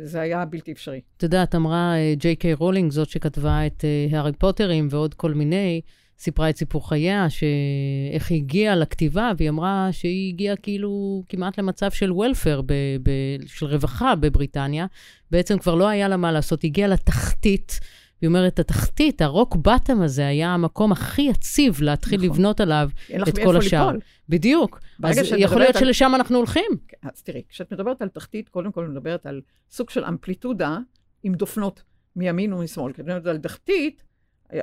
זה 0.04 0.20
היה 0.20 0.44
בלתי 0.44 0.72
אפשרי. 0.72 1.00
את 1.16 1.22
יודעת, 1.22 1.54
אמרה 1.54 1.94
אה, 1.96 2.14
ג'יי 2.16 2.36
קיי 2.36 2.54
רולינג, 2.54 2.92
זאת 2.92 3.08
שכתבה 3.08 3.66
את 3.66 3.84
אה, 3.84 4.18
הארי 4.18 4.32
פוטר 4.32 4.88
ועוד 4.90 5.14
כל 5.14 5.34
מיני, 5.34 5.80
סיפרה 6.18 6.50
את 6.50 6.56
סיפור 6.56 6.88
חייה, 6.88 7.30
שאיך 7.30 8.30
היא 8.30 8.38
הגיעה 8.38 8.76
לכתיבה, 8.76 9.32
והיא 9.36 9.48
אמרה 9.48 9.88
שהיא 9.92 10.32
הגיעה 10.32 10.56
כאילו 10.56 11.22
כמעט 11.28 11.58
למצב 11.58 11.90
של 11.90 12.12
welfare, 12.12 12.60
ב- 12.66 12.72
ב- 13.02 13.46
של 13.46 13.66
רווחה 13.66 14.14
בבריטניה. 14.14 14.86
בעצם 15.30 15.58
כבר 15.58 15.74
לא 15.74 15.88
היה 15.88 16.08
לה 16.08 16.16
מה 16.16 16.32
לעשות, 16.32 16.62
היא 16.62 16.68
הגיעה 16.68 16.88
לתחתית. 16.88 17.80
היא 18.20 18.28
אומרת, 18.28 18.58
התחתית, 18.58 19.22
הרוק 19.22 19.56
בטם 19.56 20.02
הזה, 20.02 20.26
היה 20.26 20.54
המקום 20.54 20.92
הכי 20.92 21.22
יציב 21.22 21.82
להתחיל 21.82 22.18
נכון. 22.20 22.30
לבנות 22.30 22.60
עליו 22.60 22.88
את 23.28 23.38
כל 23.44 23.56
השאר. 23.56 23.86
ליפול. 23.86 24.00
בדיוק. 24.28 24.80
אז 25.02 25.18
יכול 25.38 25.58
להיות 25.58 25.76
על... 25.76 25.82
שלשם 25.82 26.12
אנחנו 26.14 26.36
הולכים. 26.36 26.70
כן, 26.88 27.08
אז 27.08 27.22
תראי, 27.22 27.42
כשאת 27.48 27.72
מדברת 27.72 28.02
על 28.02 28.08
תחתית, 28.08 28.48
קודם 28.48 28.72
כל 28.72 28.88
מדברת 28.88 29.26
על 29.26 29.40
סוג 29.70 29.90
של 29.90 30.04
אמפליטודה 30.04 30.78
עם 31.22 31.34
דופנות 31.34 31.82
מימין 32.16 32.52
ומשמאל. 32.52 32.92
כשאת 32.92 33.04
מדברת 33.04 33.26
על 33.26 33.38
תחתית, 33.38 34.02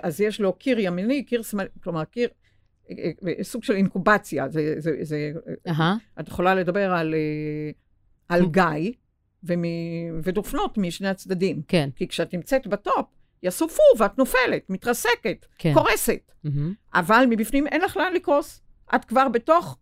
אז 0.03 0.21
יש 0.21 0.41
לו 0.41 0.53
קיר 0.53 0.79
ימיני, 0.79 1.23
קיר 1.23 1.41
שמאלי, 1.41 1.69
כלומר, 1.83 2.03
קיר, 2.03 2.29
אה, 2.91 3.11
אה, 3.27 3.43
סוג 3.43 3.63
של 3.63 3.73
אינקובציה. 3.73 4.49
זה, 4.49 4.75
זה, 4.77 4.91
זה, 5.01 5.31
uh-huh. 5.67 6.19
את 6.19 6.27
יכולה 6.27 6.55
לדבר 6.55 6.93
על, 6.93 7.13
אה, 7.13 7.71
על 8.29 8.45
גיא 8.45 8.91
ומ, 9.43 9.63
ודופנות 10.23 10.77
משני 10.77 11.07
הצדדים. 11.07 11.61
כן. 11.67 11.89
כי 11.95 12.07
כשאת 12.07 12.33
נמצאת 12.33 12.67
בטופ, 12.67 13.05
יעשו 13.43 13.69
פו 13.69 13.83
ואת 13.97 14.17
נופלת, 14.17 14.69
מתרסקת, 14.69 15.45
כן. 15.57 15.73
קורסת. 15.73 16.31
Mm-hmm. 16.45 16.49
אבל 16.93 17.25
מבפנים 17.29 17.67
אין 17.67 17.81
לך 17.81 17.97
לאן 17.97 18.13
לקרוס. 18.13 18.61
את 18.95 19.05
כבר 19.05 19.27
בתוך, 19.29 19.77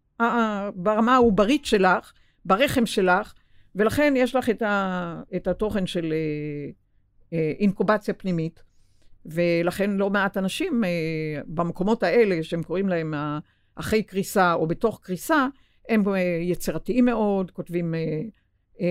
ברמה 0.76 1.15
העוברית 1.15 1.65
שלך, 1.65 2.13
ברחם 2.46 2.86
שלך, 2.86 3.34
ולכן 3.76 4.13
יש 4.17 4.36
לך 4.36 4.50
את, 4.50 4.62
ה, 4.62 5.22
את 5.36 5.48
התוכן 5.48 5.88
של 5.88 6.13
אינקובציה 7.32 8.13
פנימית. 8.13 8.63
ולכן 9.28 9.92
לא 9.92 10.10
מעט 10.10 10.38
אנשים 10.38 10.84
אה, 10.84 10.90
במקומות 11.48 12.04
האלה, 12.04 12.44
שהם 12.44 12.63
קוראים 12.63 12.90
להם 12.90 13.13
אחרי 13.76 14.04
קריסה 14.04 14.54
או 14.54 14.68
בתוך 14.68 15.00
קריסה, 15.04 15.48
הם 15.90 16.08
אה, 16.08 16.20
יצירתיים 16.42 17.06
מאוד, 17.06 17.52
כותבים 17.52 17.96
אה, 17.96 18.00
אה, 18.82 18.88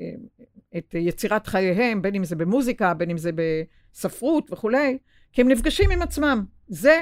אה, 0.00 0.78
את 0.78 0.94
יצירת 0.94 1.46
חייהם, 1.46 2.02
בין 2.02 2.14
אם 2.14 2.24
זה 2.24 2.36
במוזיקה, 2.36 2.94
בין 2.94 3.10
אם 3.10 3.18
זה 3.18 3.30
בספרות 3.34 4.52
וכולי, 4.52 4.98
כי 5.32 5.40
הם 5.40 5.48
נפגשים 5.48 5.90
עם 5.90 6.02
עצמם. 6.02 6.44
זה 6.68 7.00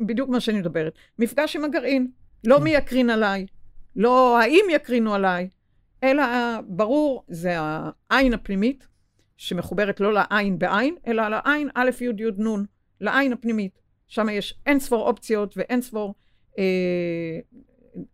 בדיוק 0.00 0.28
מה 0.28 0.40
שאני 0.40 0.58
מדברת. 0.58 0.92
מפגש 1.18 1.56
עם 1.56 1.64
הגרעין. 1.64 2.10
לא. 2.44 2.60
מי 2.60 2.70
יקרין 2.70 3.10
עליי, 3.10 3.46
לא 3.96 4.40
האם 4.40 4.64
יקרינו 4.70 5.14
עליי, 5.14 5.48
אלא 6.02 6.22
ברור, 6.66 7.24
זה 7.28 7.56
העין 8.10 8.34
הפנימית, 8.34 8.86
שמחוברת 9.36 10.00
לא 10.00 10.12
לעין 10.12 10.58
בעין, 10.58 10.96
אלא 11.06 11.28
לעין 11.28 11.68
א', 11.74 11.90
י', 12.00 12.04
י', 12.04 12.42
נ', 12.42 12.64
לעין 13.00 13.32
הפנימית. 13.32 13.78
שם 14.06 14.26
יש 14.32 14.54
אין 14.66 14.80
ספור 14.80 15.08
אופציות 15.08 15.54
ואין 15.56 15.82
ספור 15.82 16.14
אה, 16.58 17.38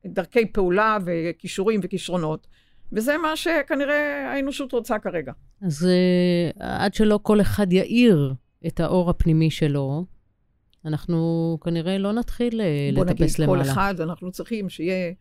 דרכי 0.06 0.46
פעולה 0.46 0.98
וכישורים 1.04 1.80
וכישרונות. 1.82 2.46
וזה 2.92 3.18
מה 3.18 3.36
שכנראה 3.36 4.32
האנושות 4.32 4.72
רוצה 4.72 4.98
כרגע. 4.98 5.32
אז 5.62 5.86
אה, 5.86 6.84
עד 6.84 6.94
שלא 6.94 7.18
כל 7.22 7.40
אחד 7.40 7.72
יאיר 7.72 8.34
את 8.66 8.80
האור 8.80 9.10
הפנימי 9.10 9.50
שלו, 9.50 10.04
אנחנו 10.84 11.58
כנראה 11.64 11.98
לא 11.98 12.12
נתחיל 12.12 12.60
אה, 12.60 12.90
לטפס 12.92 13.38
למעלה. 13.38 13.52
בוא 13.52 13.56
נגיד, 13.56 13.66
כל 13.66 13.72
אחד, 13.72 14.00
אנחנו 14.00 14.32
צריכים 14.32 14.68
שיהיה... 14.68 15.12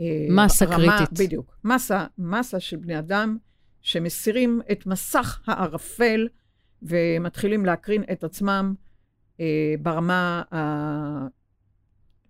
אה, 0.00 0.26
מסה 0.30 0.64
רמה, 0.64 0.98
קריטית. 0.98 1.18
בדיוק. 1.18 1.56
מסה, 1.64 2.06
מסה 2.18 2.60
של 2.60 2.76
בני 2.76 2.98
אדם 2.98 3.36
שמסירים 3.84 4.60
את 4.72 4.86
מסך 4.86 5.40
הערפל 5.46 6.28
ומתחילים 6.82 7.64
להקרין 7.64 8.02
את 8.12 8.24
עצמם 8.24 8.74
אה, 9.40 9.74
ברמה, 9.82 10.42
ה, 10.54 10.58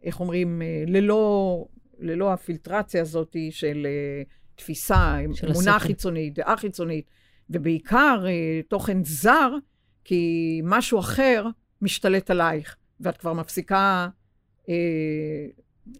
איך 0.03 0.21
אומרים, 0.21 0.63
אה, 0.63 0.85
ללא, 0.87 1.67
ללא 1.99 2.33
הפילטרציה 2.33 3.03
הזאת 3.03 3.37
של 3.51 3.87
אה, 3.87 4.23
תפיסה, 4.55 5.17
של 5.35 5.47
אמונה 5.47 5.77
הספר. 5.77 5.87
חיצונית, 5.87 6.35
דעה 6.35 6.57
חיצונית, 6.57 7.11
ובעיקר 7.51 8.25
אה, 8.27 8.61
תוכן 8.69 9.05
זר, 9.05 9.57
כי 10.05 10.61
משהו 10.65 10.99
אחר 10.99 11.47
משתלט 11.83 12.31
עלייך, 12.31 12.77
ואת 13.01 13.17
כבר 13.17 13.33
מפסיקה... 13.33 14.09
אה, 14.69 14.75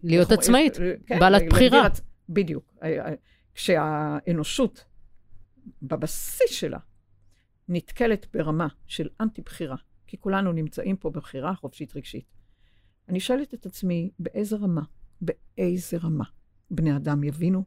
להיות 0.03 0.31
עצמאית, 0.31 0.79
אה, 0.79 0.93
כן, 1.05 1.19
בעלת 1.19 1.43
בחירה. 1.49 1.87
בדיוק. 2.29 2.73
אה, 2.83 3.07
אה, 3.07 3.13
כשהאנושות 3.53 4.85
בבסיס 5.81 6.51
שלה 6.51 6.79
נתקלת 7.69 8.27
ברמה 8.33 8.67
של 8.87 9.09
אנטי-בחירה, 9.21 9.75
כי 10.07 10.17
כולנו 10.17 10.51
נמצאים 10.51 10.97
פה 10.97 11.09
בבחירה 11.09 11.55
חופשית 11.55 11.95
רגשית. 11.95 12.25
אני 13.09 13.19
שואלת 13.19 13.53
את 13.53 13.65
עצמי, 13.65 14.11
באיזה 14.19 14.55
רמה, 14.55 14.83
באיזה 15.21 15.97
רמה 15.97 16.25
בני 16.71 16.95
אדם 16.95 17.23
יבינו 17.23 17.63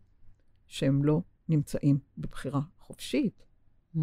שהם 0.67 1.05
לא 1.05 1.21
נמצאים 1.49 1.99
בבחירה 2.19 2.61
חופשית, 2.79 3.43
mm. 3.97 3.99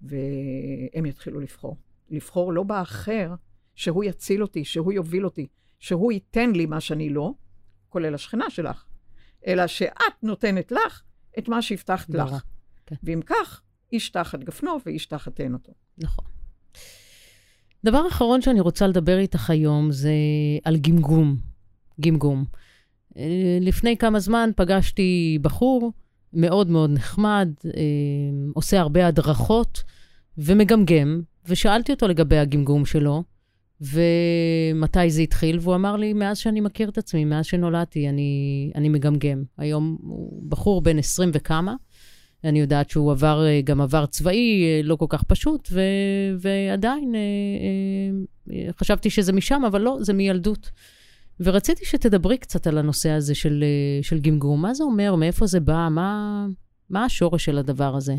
והם 0.00 1.06
יתחילו 1.06 1.40
לבחור. 1.40 1.76
לבחור 2.08 2.52
לא 2.52 2.62
באחר, 2.62 3.34
שהוא 3.74 4.04
יציל 4.04 4.42
אותי, 4.42 4.64
שהוא 4.64 4.92
יוביל 4.92 5.24
אותי, 5.24 5.46
שהוא 5.78 6.12
ייתן 6.12 6.50
לי 6.50 6.66
מה 6.66 6.80
שאני 6.80 7.10
לא, 7.10 7.34
כולל 7.88 8.14
השכנה 8.14 8.50
שלך, 8.50 8.84
אלא 9.46 9.66
שאת 9.66 10.22
נותנת 10.22 10.72
לך 10.72 11.02
את 11.38 11.48
מה 11.48 11.62
שהבטחת 11.62 12.10
לך. 12.10 12.44
כן. 12.90 12.96
ואם 13.02 13.20
כך, 13.26 13.60
איש 13.92 14.10
תחת 14.10 14.44
גפנו 14.44 14.76
ואיש 14.86 15.06
תחת 15.06 15.36
תאנתו. 15.36 15.72
נכון. 15.98 16.24
דבר 17.84 18.08
אחרון 18.08 18.42
שאני 18.42 18.60
רוצה 18.60 18.86
לדבר 18.86 19.18
איתך 19.18 19.50
היום 19.50 19.92
זה 19.92 20.12
על 20.64 20.76
גמגום. 20.76 21.36
גמגום. 22.00 22.44
אה, 23.16 23.58
לפני 23.60 23.96
כמה 23.96 24.20
זמן 24.20 24.50
פגשתי 24.56 25.38
בחור 25.42 25.92
מאוד 26.32 26.70
מאוד 26.70 26.90
נחמד, 26.90 27.48
אה, 27.64 27.70
עושה 28.54 28.80
הרבה 28.80 29.06
הדרכות 29.06 29.82
ומגמגם, 30.38 31.22
ושאלתי 31.46 31.92
אותו 31.92 32.08
לגבי 32.08 32.38
הגמגום 32.38 32.86
שלו, 32.86 33.22
ומתי 33.80 35.10
זה 35.10 35.22
התחיל, 35.22 35.58
והוא 35.60 35.74
אמר 35.74 35.96
לי, 35.96 36.12
מאז 36.12 36.38
שאני 36.38 36.60
מכיר 36.60 36.88
את 36.88 36.98
עצמי, 36.98 37.24
מאז 37.24 37.46
שנולדתי, 37.46 38.08
אני, 38.08 38.72
אני 38.74 38.88
מגמגם. 38.88 39.42
היום 39.58 39.98
הוא 40.00 40.42
בחור 40.50 40.82
בן 40.82 40.98
20 40.98 41.30
וכמה. 41.34 41.74
אני 42.44 42.60
יודעת 42.60 42.90
שהוא 42.90 43.12
עבר, 43.12 43.46
אה, 43.46 43.60
גם 43.64 43.80
עבר 43.80 44.06
צבאי, 44.06 44.64
אה, 44.64 44.80
לא 44.82 44.96
כל 44.96 45.06
כך 45.08 45.22
פשוט, 45.22 45.68
ו, 45.72 45.80
ועדיין 46.38 47.14
אה, 47.14 48.72
חשבתי 48.72 49.10
שזה 49.10 49.32
משם, 49.32 49.62
אבל 49.66 49.80
לא, 49.80 49.98
זה 50.00 50.12
מילדות. 50.12 50.70
ורציתי 51.40 51.84
שתדברי 51.84 52.38
קצת 52.38 52.66
על 52.66 52.78
הנושא 52.78 53.10
הזה 53.10 53.34
של, 53.34 53.64
של 54.02 54.20
גמגום. 54.20 54.62
מה 54.62 54.74
זה 54.74 54.84
אומר? 54.84 55.14
מאיפה 55.14 55.46
זה 55.46 55.60
בא? 55.60 55.88
מה, 55.90 56.46
מה 56.90 57.04
השורש 57.04 57.44
של 57.44 57.58
הדבר 57.58 57.96
הזה? 57.96 58.14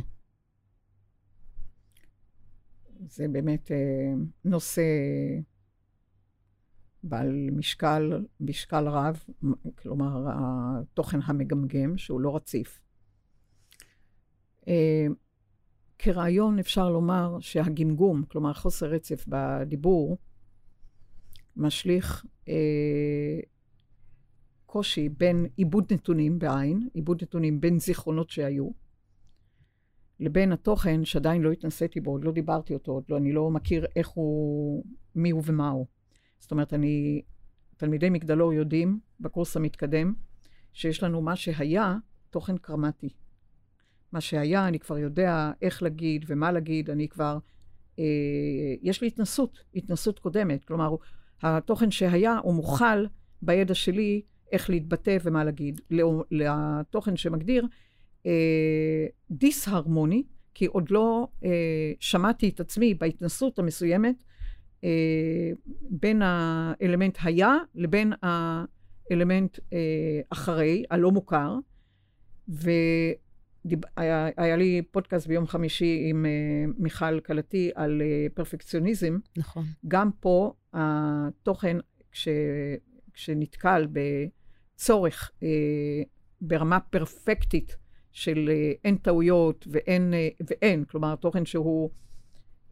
זה 3.08 3.28
באמת 3.28 3.72
נושא 4.46 4.82
בעל 7.04 7.50
משקל, 7.52 8.26
משקל 8.40 8.88
רב, 8.88 9.24
כלומר, 9.76 10.26
התוכן 10.28 11.20
המגמגם, 11.24 11.98
שהוא 11.98 12.22
לא 12.22 12.36
רציף. 12.36 12.82
אה, 14.68 15.08
כרעיון 16.00 16.60
אפשר 16.60 16.90
לומר 16.90 17.38
שהגמגום, 17.40 18.24
כלומר 18.24 18.54
חוסר 18.54 18.86
רצף 18.86 19.26
בדיבור, 19.28 20.18
משליך 21.56 22.26
אה, 22.48 23.40
קושי 24.66 25.10
בין 25.10 25.46
עיבוד 25.56 25.94
נתונים 25.94 26.40
בעין, 26.40 26.88
עיבוד 26.94 27.24
נתונים 27.24 27.62
בין 27.62 27.80
זיכרונות 27.80 28.30
שהיו, 28.30 28.70
לבין 30.20 30.52
התוכן 30.52 31.06
שעדיין 31.06 31.42
לא 31.42 31.52
התנסיתי 31.52 32.00
בו, 32.00 32.12
עוד 32.12 32.24
לא 32.24 32.32
דיברתי 32.32 32.74
אותו, 32.74 32.92
עוד 32.92 33.04
לא, 33.10 33.18
אני 33.18 33.32
לא 33.32 33.52
מכיר 33.52 33.86
איך 33.96 34.08
הוא, 34.08 34.84
מי 35.16 35.30
הוא 35.30 35.44
ומה 35.46 35.70
הוא. 35.70 35.86
זאת 36.40 36.52
אומרת, 36.52 36.74
אני, 36.74 37.22
תלמידי 37.78 38.10
מגדלור 38.10 38.54
יודעים 38.54 39.00
בקורס 39.20 39.58
המתקדם, 39.58 40.14
שיש 40.74 41.04
לנו 41.04 41.22
מה 41.22 41.36
שהיה 41.36 41.96
תוכן 42.30 42.58
קרמטי. 42.58 43.10
מה 44.12 44.22
שהיה, 44.22 44.68
אני 44.68 44.80
כבר 44.80 44.98
יודע 44.98 45.52
איך 45.62 45.84
להגיד 45.84 46.26
ומה 46.28 46.52
להגיד, 46.52 46.90
אני 46.90 47.08
כבר, 47.08 47.38
אה, 48.00 48.04
יש 48.82 49.02
לי 49.02 49.08
התנסות, 49.08 49.64
התנסות 49.76 50.20
קודמת. 50.20 50.66
כלומר, 50.66 50.96
התוכן 51.42 51.92
שהיה 51.92 52.38
הוא 52.44 52.54
מוכל 52.54 53.06
בידע 53.42 53.74
שלי 53.74 54.22
איך 54.52 54.70
להתבטא 54.70 55.18
ומה 55.24 55.44
להגיד. 55.44 55.82
לתוכן 56.32 57.18
שמגדיר 57.18 57.68
אה, 58.26 59.06
דיסהרמוני, 59.32 60.24
כי 60.54 60.66
עוד 60.66 60.92
לא 60.92 61.28
אה, 61.44 61.50
שמעתי 62.00 62.50
את 62.50 62.60
עצמי 62.60 62.94
בהתנסות 62.94 63.60
המסוימת 63.60 64.16
אה, 64.84 65.52
בין 65.90 66.22
האלמנט 66.22 67.18
היה 67.24 67.58
לבין 67.76 68.14
האלמנט 68.22 69.60
אה, 69.74 70.22
אחרי, 70.30 70.84
הלא 70.90 71.12
מוכר. 71.12 71.56
והיה 73.66 74.56
לי 74.56 74.82
פודקאסט 74.92 75.28
ביום 75.28 75.48
חמישי 75.48 76.06
עם 76.10 76.26
uh, 76.26 76.74
מיכל 76.78 77.20
קלטי 77.20 77.72
על 77.76 78.02
uh, 78.02 78.34
פרפקציוניזם. 78.34 79.18
נכון. 79.38 79.64
גם 79.88 80.10
פה 80.20 80.54
התוכן, 80.74 81.78
כש, 82.12 82.28
כשנתקל 83.14 83.88
בצורך 83.92 85.32
uh, 85.40 85.44
ברמה 86.42 86.80
פרפקטית 86.80 87.76
של 88.12 88.50
uh, 88.50 88.80
אין 88.84 88.96
טעויות 88.96 89.68
ואין, 89.72 90.14
uh, 90.14 90.46
ואין, 90.50 90.86
כלומר, 90.86 91.16
תוכן 91.16 91.46
שהוא 91.46 91.90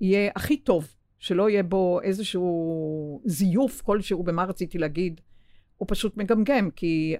יהיה 0.01 0.31
הכי 0.35 0.57
טוב 0.57 0.95
שלא 1.19 1.49
יהיה 1.49 1.63
בו 1.63 2.01
איזשהו 2.01 3.21
זיוף 3.25 3.81
כלשהו 3.81 4.23
במה 4.23 4.43
רציתי 4.43 4.77
להגיד, 4.77 5.21
הוא 5.77 5.85
פשוט 5.89 6.17
מגמגם, 6.17 6.69
כי 6.71 7.15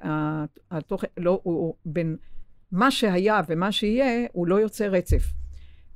התוכן, 0.71 1.08
לא, 1.17 1.41
הוא 1.43 1.75
בין 1.86 2.17
מה 2.71 2.91
שהיה 2.91 3.41
ומה 3.47 3.71
שיהיה, 3.71 4.27
הוא 4.32 4.47
לא 4.47 4.55
יוצר 4.55 4.89
רצף. 4.89 5.23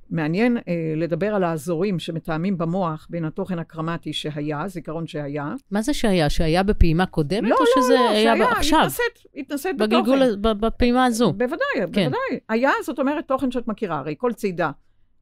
מעניין 0.09 0.57
אה, 0.57 0.93
לדבר 0.95 1.35
על 1.35 1.43
האזורים 1.43 1.99
שמתאמים 1.99 2.57
במוח 2.57 3.07
בין 3.09 3.25
התוכן 3.25 3.59
הקרמטי 3.59 4.13
שהיה, 4.13 4.67
זיכרון 4.67 5.07
שהיה. 5.07 5.53
מה 5.71 5.81
זה 5.81 5.93
שהיה? 5.93 6.29
שהיה 6.29 6.63
בפעימה 6.63 7.05
קודמת, 7.05 7.49
לא, 7.49 7.55
או 7.55 7.61
לא, 7.61 7.83
שזה 7.83 7.93
לא, 7.93 8.09
היה 8.09 8.35
שהיה, 8.37 8.51
עכשיו? 8.51 8.79
התנסית, 8.79 9.03
התנסית 9.35 9.77
בתוכן. 9.77 10.01
בגלגול, 10.01 10.35
בפעימה 10.35 11.05
הזו. 11.05 11.33
בוודאי, 11.33 11.57
כן. 11.75 11.85
בוודאי. 11.87 12.39
היה, 12.49 12.71
זאת 12.83 12.99
אומרת, 12.99 13.27
תוכן 13.27 13.51
שאת 13.51 13.67
מכירה. 13.67 13.97
הרי 13.97 14.15
כל 14.17 14.33
צעידה, 14.33 14.71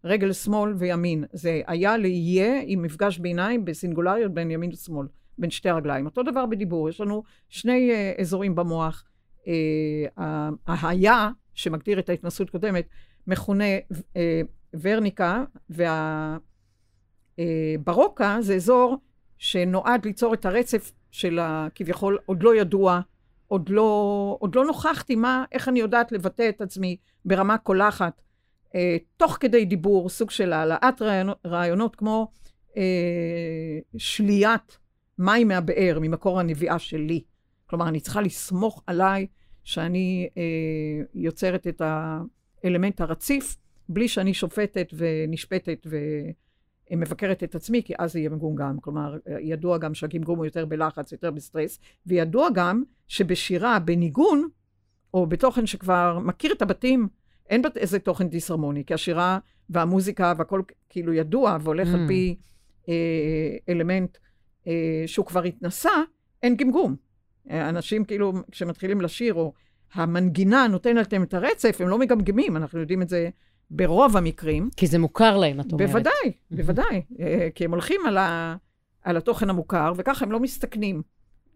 רגל 0.04 0.34
שמאל 0.34 0.74
וימין, 0.78 1.24
זה 1.34 1.62
היה 1.68 1.98
ליהיה 1.98 2.62
עם 2.66 2.82
מפגש 2.82 3.18
ביניים 3.18 3.66
בסינגולריות 3.66 4.34
בין 4.34 4.52
ימין 4.52 4.70
ושמאל, 4.74 5.08
בין 5.38 5.50
שתי 5.50 5.70
הרגליים. 5.70 6.06
אותו 6.06 6.24
דבר 6.24 6.46
בדיבור, 6.46 6.90
יש 6.90 7.02
לנו 7.02 7.24
שני 7.50 7.92
uh, 7.92 8.22
אזורים 8.22 8.56
במוח. 8.56 9.04
Uh, 9.44 10.22
היה, 10.68 11.30
שמגדיר 11.62 12.00
את 12.00 12.10
ההתנסות 12.10 12.50
קודמת, 12.50 12.86
מכונה 13.28 13.78
uh, 13.78 14.18
ורניקה, 14.82 15.44
והברוקה 17.38 18.38
uh, 18.40 18.42
זה 18.42 18.56
אזור 18.56 18.98
שנועד 19.38 20.06
ליצור 20.06 20.34
את 20.34 20.46
הרצף 20.46 20.92
של 21.12 21.40
הכביכול 21.42 22.18
עוד 22.26 22.44
לא 22.44 22.56
ידוע, 22.56 23.02
עוד 23.48 23.70
לא, 23.70 24.38
עוד 24.40 24.56
לא 24.56 24.66
נוכחתי 24.66 25.16
מה, 25.16 25.46
איך 25.52 25.70
אני 25.70 25.80
יודעת 25.80 26.12
לבטא 26.12 26.50
את 26.50 26.62
עצמי 26.62 26.98
ברמה 27.26 27.58
קולחת. 27.58 28.22
אה, 28.76 28.98
תוך 29.18 29.38
כדי 29.40 29.66
דיבור, 29.66 30.10
סוג 30.10 30.30
של 30.30 30.54
העלאת 30.54 31.02
רעיונות, 31.02 31.38
רעיונות 31.46 31.96
כמו 31.96 32.32
אה, 32.78 33.80
שליית 33.98 34.78
מים 35.18 35.48
מהבאר, 35.48 35.98
ממקור 36.02 36.40
הנביאה 36.40 36.80
שלי. 36.80 37.24
כלומר, 37.66 37.88
אני 37.88 38.00
צריכה 38.00 38.22
לסמוך 38.22 38.84
עליי 38.88 39.28
שאני 39.72 40.30
אה, 40.38 40.44
יוצרת 41.14 41.68
את 41.68 41.82
האלמנט 42.64 43.02
הרציף, 43.02 43.58
בלי 43.90 44.08
שאני 44.08 44.34
שופטת 44.34 44.94
ונשפטת 44.94 45.88
ומבקרת 46.92 47.44
את 47.44 47.56
עצמי, 47.56 47.84
כי 47.84 47.94
אז 48.00 48.14
זה 48.14 48.20
יהיה 48.20 48.30
מגומגם. 48.30 48.80
כלומר, 48.82 49.18
ידוע 49.40 49.78
גם 49.78 49.94
שהגמגום 49.94 50.38
הוא 50.38 50.46
יותר 50.46 50.66
בלחץ, 50.66 51.12
יותר 51.12 51.32
בסטרס, 51.32 51.80
וידוע 52.06 52.50
גם 52.54 52.84
שבשירה, 53.08 53.80
בניגון, 53.80 54.50
או 55.14 55.26
בתוכן 55.26 55.66
שכבר 55.66 56.20
מכיר 56.20 56.54
את 56.54 56.62
הבתים, 56.62 57.08
אין 57.50 57.62
בת 57.62 57.78
איזה 57.78 58.00
תוכן 58.00 58.30
דיסהרמוני, 58.30 58.86
כי 58.86 58.94
השירה 58.94 59.40
והמוזיקה 59.70 60.34
והכל 60.38 60.62
כאילו 60.90 61.14
ידוע 61.14 61.58
והולך 61.62 61.88
mm. 61.88 61.98
על 61.98 62.08
פי 62.08 62.36
אה, 62.90 62.94
אלמנט 63.70 64.18
אה, 64.68 65.04
שהוא 65.06 65.26
כבר 65.26 65.44
התנסה, 65.44 65.92
אין 66.44 66.56
גמגום. 66.56 66.96
אנשים 67.50 68.06
כאילו, 68.06 68.34
כשמתחילים 68.52 69.02
לשיר, 69.02 69.34
או 69.34 69.54
המנגינה 69.94 70.68
נותנת 70.68 71.14
להם 71.14 71.24
את 71.24 71.34
הרצף, 71.34 71.78
הם 71.80 71.88
לא 71.88 72.00
מגמגמים, 72.00 72.58
אנחנו 72.58 72.80
יודעים 72.80 73.02
את 73.02 73.10
זה 73.10 73.30
ברוב 73.72 74.18
המקרים. 74.18 74.70
כי 74.78 74.88
זה 74.88 75.00
מוכר 75.00 75.38
להם, 75.38 75.60
את 75.60 75.72
אומרת. 75.72 75.90
בוודאי. 75.90 76.32
בוודאי. 76.52 77.02
אה, 77.20 77.48
כי 77.56 77.66
הם 77.66 77.72
הולכים 77.72 78.02
על, 78.08 78.18
ה, 78.18 78.56
על 79.02 79.18
התוכן 79.18 79.50
המוכר, 79.50 79.94
וככה 79.96 80.26
הם 80.26 80.32
לא 80.32 80.40
מסתכנים. 80.40 81.02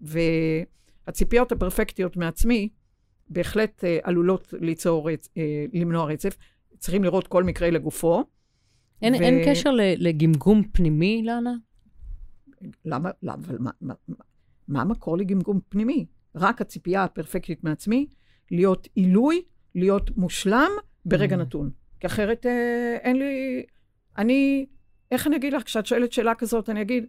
והציפיות 0.01 1.51
הפרפקטיות 1.51 2.17
מעצמי, 2.17 2.69
בהחלט 3.29 3.83
uh, 3.83 3.87
עלולות 4.03 4.53
ליצור, 4.59 5.09
uh, 5.09 5.13
למנוע 5.73 6.05
רצף. 6.05 6.37
צריכים 6.77 7.03
לראות 7.03 7.27
כל 7.27 7.43
מקרה 7.43 7.69
לגופו. 7.69 8.23
אין, 9.01 9.13
ו... 9.13 9.17
אין 9.17 9.41
קשר 9.45 9.69
לגמגום 9.97 10.63
פנימי, 10.71 11.23
לאנה? 11.25 11.53
למה, 12.85 13.09
למה, 13.23 13.33
אבל 13.33 13.57
מה, 13.59 13.71
מה, 13.81 13.93
מה 14.67 14.81
המקור 14.81 15.17
לגמגום 15.17 15.59
פנימי? 15.69 16.05
רק 16.35 16.61
הציפייה 16.61 17.03
הפרפקטית 17.03 17.63
מעצמי, 17.63 18.07
להיות 18.51 18.87
עילוי, 18.95 19.41
להיות 19.75 20.17
מושלם 20.17 20.69
ברגע 21.05 21.35
mm. 21.35 21.39
נתון. 21.39 21.69
כי 21.99 22.07
אחרת 22.07 22.45
אה, 22.45 22.97
אין 23.01 23.19
לי... 23.19 23.63
אני... 24.17 24.65
איך 25.11 25.27
אני 25.27 25.35
אגיד 25.35 25.53
לך, 25.53 25.63
כשאת 25.63 25.85
שואלת 25.85 26.11
שאלה 26.11 26.35
כזאת, 26.35 26.69
אני 26.69 26.81
אגיד, 26.81 27.05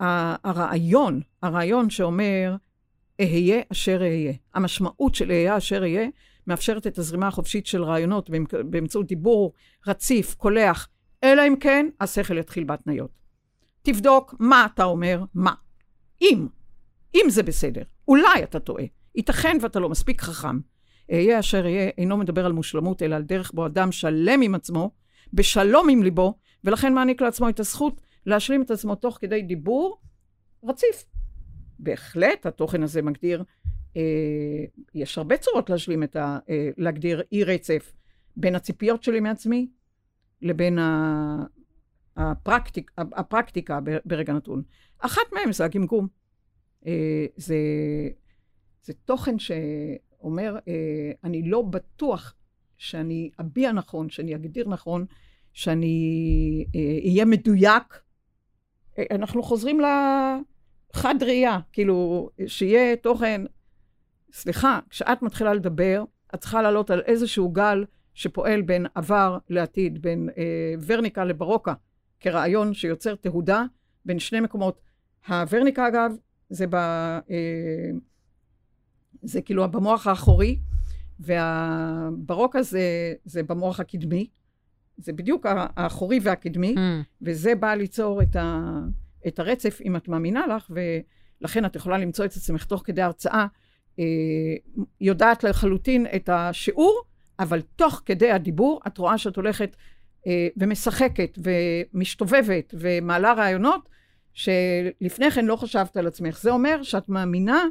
הרעיון, 0.00 1.20
הרעיון 1.42 1.90
שאומר, 1.90 2.56
אהיה 3.20 3.60
אשר 3.72 4.00
אהיה. 4.00 4.32
המשמעות 4.54 5.14
של 5.14 5.30
אהיה 5.30 5.56
אשר 5.56 5.82
אהיה 5.82 6.08
מאפשרת 6.46 6.86
את 6.86 6.98
הזרימה 6.98 7.28
החופשית 7.28 7.66
של 7.66 7.84
רעיונות 7.84 8.30
באמצעות 8.70 9.06
דיבור 9.06 9.52
רציף, 9.86 10.34
קולח, 10.34 10.88
אלא 11.24 11.42
אם 11.48 11.56
כן 11.60 11.86
השכל 12.00 12.38
יתחיל 12.38 12.64
בהתניות. 12.64 13.10
תבדוק 13.82 14.34
מה 14.38 14.66
אתה 14.74 14.84
אומר, 14.84 15.24
מה. 15.34 15.54
אם, 16.22 16.46
אם 17.14 17.26
זה 17.28 17.42
בסדר, 17.42 17.82
אולי 18.08 18.42
אתה 18.42 18.60
טועה. 18.60 18.84
ייתכן 19.14 19.56
ואתה 19.62 19.80
לא 19.80 19.88
מספיק 19.88 20.20
חכם. 20.20 20.58
אהיה 21.12 21.40
אשר 21.40 21.64
אהיה 21.64 21.90
אינו 21.98 22.16
מדבר 22.16 22.46
על 22.46 22.52
מושלמות, 22.52 23.02
אלא 23.02 23.16
על 23.16 23.22
דרך 23.22 23.52
בו 23.54 23.66
אדם 23.66 23.92
שלם 23.92 24.42
עם 24.42 24.54
עצמו, 24.54 24.90
בשלום 25.32 25.88
עם 25.88 26.02
ליבו, 26.02 26.34
ולכן 26.64 26.94
מעניק 26.94 27.22
לעצמו 27.22 27.48
את 27.48 27.60
הזכות 27.60 28.00
להשלים 28.26 28.62
את 28.62 28.70
עצמו 28.70 28.94
תוך 28.94 29.18
כדי 29.20 29.42
דיבור 29.42 30.00
רציף. 30.64 31.04
בהחלט 31.78 32.46
התוכן 32.46 32.82
הזה 32.82 33.02
מגדיר 33.02 33.44
אה, 33.96 34.02
יש 34.94 35.18
הרבה 35.18 35.36
צורות 35.36 35.70
להשלים 35.70 36.02
את 36.02 36.16
ה... 36.16 36.38
אה, 36.50 36.70
להגדיר 36.76 37.22
אי 37.32 37.44
רצף 37.44 37.92
בין 38.36 38.54
הציפיות 38.54 39.02
שלי 39.02 39.20
מעצמי 39.20 39.68
לבין 40.42 40.78
ה... 40.78 41.44
הפרקטיק, 42.16 42.90
הפרקטיקה 42.98 43.78
ברגע 44.04 44.32
נתון. 44.32 44.62
אחת 44.98 45.22
מהן 45.32 45.52
זה 45.52 45.64
הגמגום. 45.64 46.08
אה, 46.86 47.26
זה, 47.36 47.56
זה 48.82 48.92
תוכן 49.04 49.38
שאומר, 49.38 50.56
אה, 50.68 51.12
אני 51.24 51.42
לא 51.42 51.62
בטוח 51.62 52.34
שאני 52.76 53.30
אביע 53.40 53.72
נכון, 53.72 54.10
שאני 54.10 54.34
אגדיר 54.34 54.68
נכון, 54.68 55.06
שאני 55.52 56.64
אהיה 57.04 57.24
מדויק. 57.24 58.02
אנחנו 59.10 59.42
חוזרים 59.42 59.80
לחד 59.80 61.22
ראייה, 61.22 61.58
כאילו, 61.72 62.30
שיהיה 62.46 62.96
תוכן 62.96 63.42
סליחה, 64.32 64.80
כשאת 64.90 65.22
מתחילה 65.22 65.54
לדבר, 65.54 66.04
את 66.34 66.40
צריכה 66.40 66.62
לעלות 66.62 66.90
על 66.90 67.00
איזשהו 67.00 67.48
גל 67.48 67.84
שפועל 68.14 68.62
בין 68.62 68.86
עבר 68.94 69.38
לעתיד, 69.48 70.02
בין 70.02 70.28
אה, 70.38 70.74
ורניקה 70.86 71.24
לברוקה, 71.24 71.74
כרעיון 72.20 72.74
שיוצר 72.74 73.14
תהודה 73.14 73.64
בין 74.04 74.18
שני 74.18 74.40
מקומות. 74.40 74.80
הוורניקה, 75.28 75.88
אגב, 75.88 76.12
זה, 76.50 76.66
ב, 76.66 76.74
אה, 76.74 77.90
זה 79.22 79.42
כאילו 79.42 79.70
במוח 79.70 80.06
האחורי, 80.06 80.58
והברוקה 81.20 82.62
זה, 82.62 83.14
זה 83.24 83.42
במוח 83.42 83.80
הקדמי. 83.80 84.28
זה 84.96 85.12
בדיוק 85.12 85.46
האחורי 85.50 86.18
והקדמי, 86.22 86.74
mm. 86.74 87.04
וזה 87.22 87.54
בא 87.54 87.74
ליצור 87.74 88.22
את, 88.22 88.36
ה, 88.36 88.60
את 89.26 89.38
הרצף, 89.38 89.80
אם 89.84 89.96
את 89.96 90.08
מאמינה 90.08 90.46
לך, 90.46 90.70
ולכן 91.40 91.64
את 91.64 91.76
יכולה 91.76 91.98
למצוא 91.98 92.24
את 92.24 92.32
עצמך 92.32 92.64
תוך 92.64 92.82
כדי 92.84 93.02
הרצאה 93.02 93.46
אה, 93.98 94.04
יודעת 95.00 95.44
לחלוטין 95.44 96.06
את 96.16 96.28
השיעור, 96.28 97.02
אבל 97.38 97.60
תוך 97.76 98.02
כדי 98.06 98.30
הדיבור 98.30 98.80
את 98.86 98.98
רואה 98.98 99.18
שאת 99.18 99.36
הולכת 99.36 99.76
אה, 100.26 100.48
ומשחקת 100.56 101.38
ומשתובבת 101.42 102.74
ומעלה 102.78 103.32
רעיונות 103.32 103.88
שלפני 104.38 105.30
כן 105.30 105.44
לא 105.44 105.56
חשבת 105.56 105.96
על 105.96 106.06
עצמך. 106.06 106.38
זה 106.42 106.50
אומר 106.50 106.82
שאת 106.82 107.08
מאמינה 107.08 107.64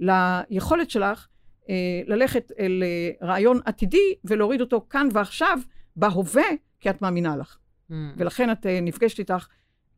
ליכולת 0.00 0.90
שלך 0.90 1.26
אה, 1.70 1.74
ללכת 2.06 2.52
אל 2.58 2.82
רעיון 3.22 3.60
עתידי 3.64 4.14
ולהוריד 4.24 4.60
אותו 4.60 4.86
כאן 4.90 5.08
ועכשיו, 5.12 5.58
בהווה, 5.96 6.42
כי 6.80 6.90
את 6.90 7.02
מאמינה 7.02 7.36
לך. 7.36 7.58
Mm. 7.90 7.94
ולכן 8.16 8.52
את 8.52 8.66
נפגשת 8.82 9.18
איתך, 9.18 9.46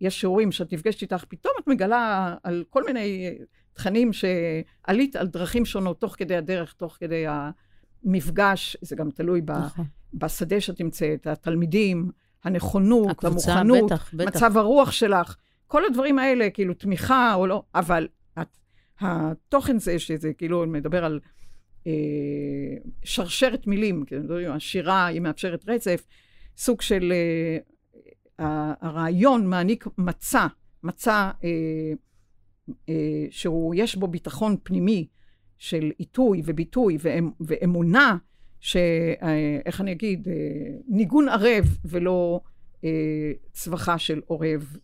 יש 0.01 0.21
שיעורים 0.21 0.53
שאת 0.53 0.73
נפגשת 0.73 1.03
איתך, 1.03 1.25
פתאום 1.29 1.55
את 1.63 1.67
מגלה 1.67 2.35
על 2.43 2.65
כל 2.71 2.85
מיני 2.85 3.39
תכנים 3.73 4.11
שעלית 4.13 5.17
על 5.17 5.27
דרכים 5.27 5.65
שונות 5.65 6.01
תוך 6.01 6.15
כדי 6.19 6.37
הדרך, 6.37 6.73
תוך 6.73 6.97
כדי 7.01 7.25
המפגש, 8.05 8.77
זה 8.81 8.97
גם 8.97 9.11
תלוי 9.11 9.41
נכון. 9.47 9.85
בשדה 10.15 10.61
שאת 10.61 10.81
נמצאת, 10.81 11.27
התלמידים, 11.27 12.11
הנכונות, 12.45 13.11
הקבוצה, 13.11 13.53
המוכנות, 13.53 13.93
בטח, 13.93 14.15
בטח. 14.15 14.37
מצב 14.37 14.57
הרוח 14.57 14.91
שלך, 14.91 15.37
כל 15.71 15.85
הדברים 15.85 16.19
האלה, 16.19 16.51
כאילו 16.51 16.75
תמיכה 16.75 17.35
או 17.35 17.47
לא, 17.47 17.63
אבל 17.75 18.09
התוכן 19.01 19.79
זה, 19.79 19.99
שזה 19.99 20.33
כאילו 20.33 20.67
מדבר 20.67 21.05
על 21.05 21.21
אה, 21.87 21.93
שרשרת 23.05 23.67
מילים, 23.67 24.05
כאילו, 24.07 24.55
השירה 24.55 25.07
היא 25.07 25.21
מאפשרת 25.21 25.69
רצף, 25.69 26.07
סוג 26.57 26.81
של, 26.81 27.13
אה, 27.13 27.59
הרעיון 28.81 29.47
מעניק 29.47 29.87
מצע, 29.99 30.47
מצע 30.83 31.31
אה, 31.45 31.93
אה, 32.89 33.27
שהוא, 33.31 33.75
יש 33.75 33.97
בו 33.97 34.07
ביטחון 34.07 34.57
פנימי 34.63 35.07
של 35.59 35.93
עיתוי 35.99 36.43
וביטוי 36.45 36.97
ואמ, 37.01 37.31
ואמונה, 37.41 38.17
שאיך 38.61 39.81
אה, 39.81 39.81
אני 39.81 39.93
אגיד, 39.93 40.29
אה, 40.29 40.35
ניגון 40.89 41.29
ערב 41.29 41.65
ולא 41.85 42.41
צווחה 43.53 43.99
של 43.99 44.21
עורב, 44.27 44.77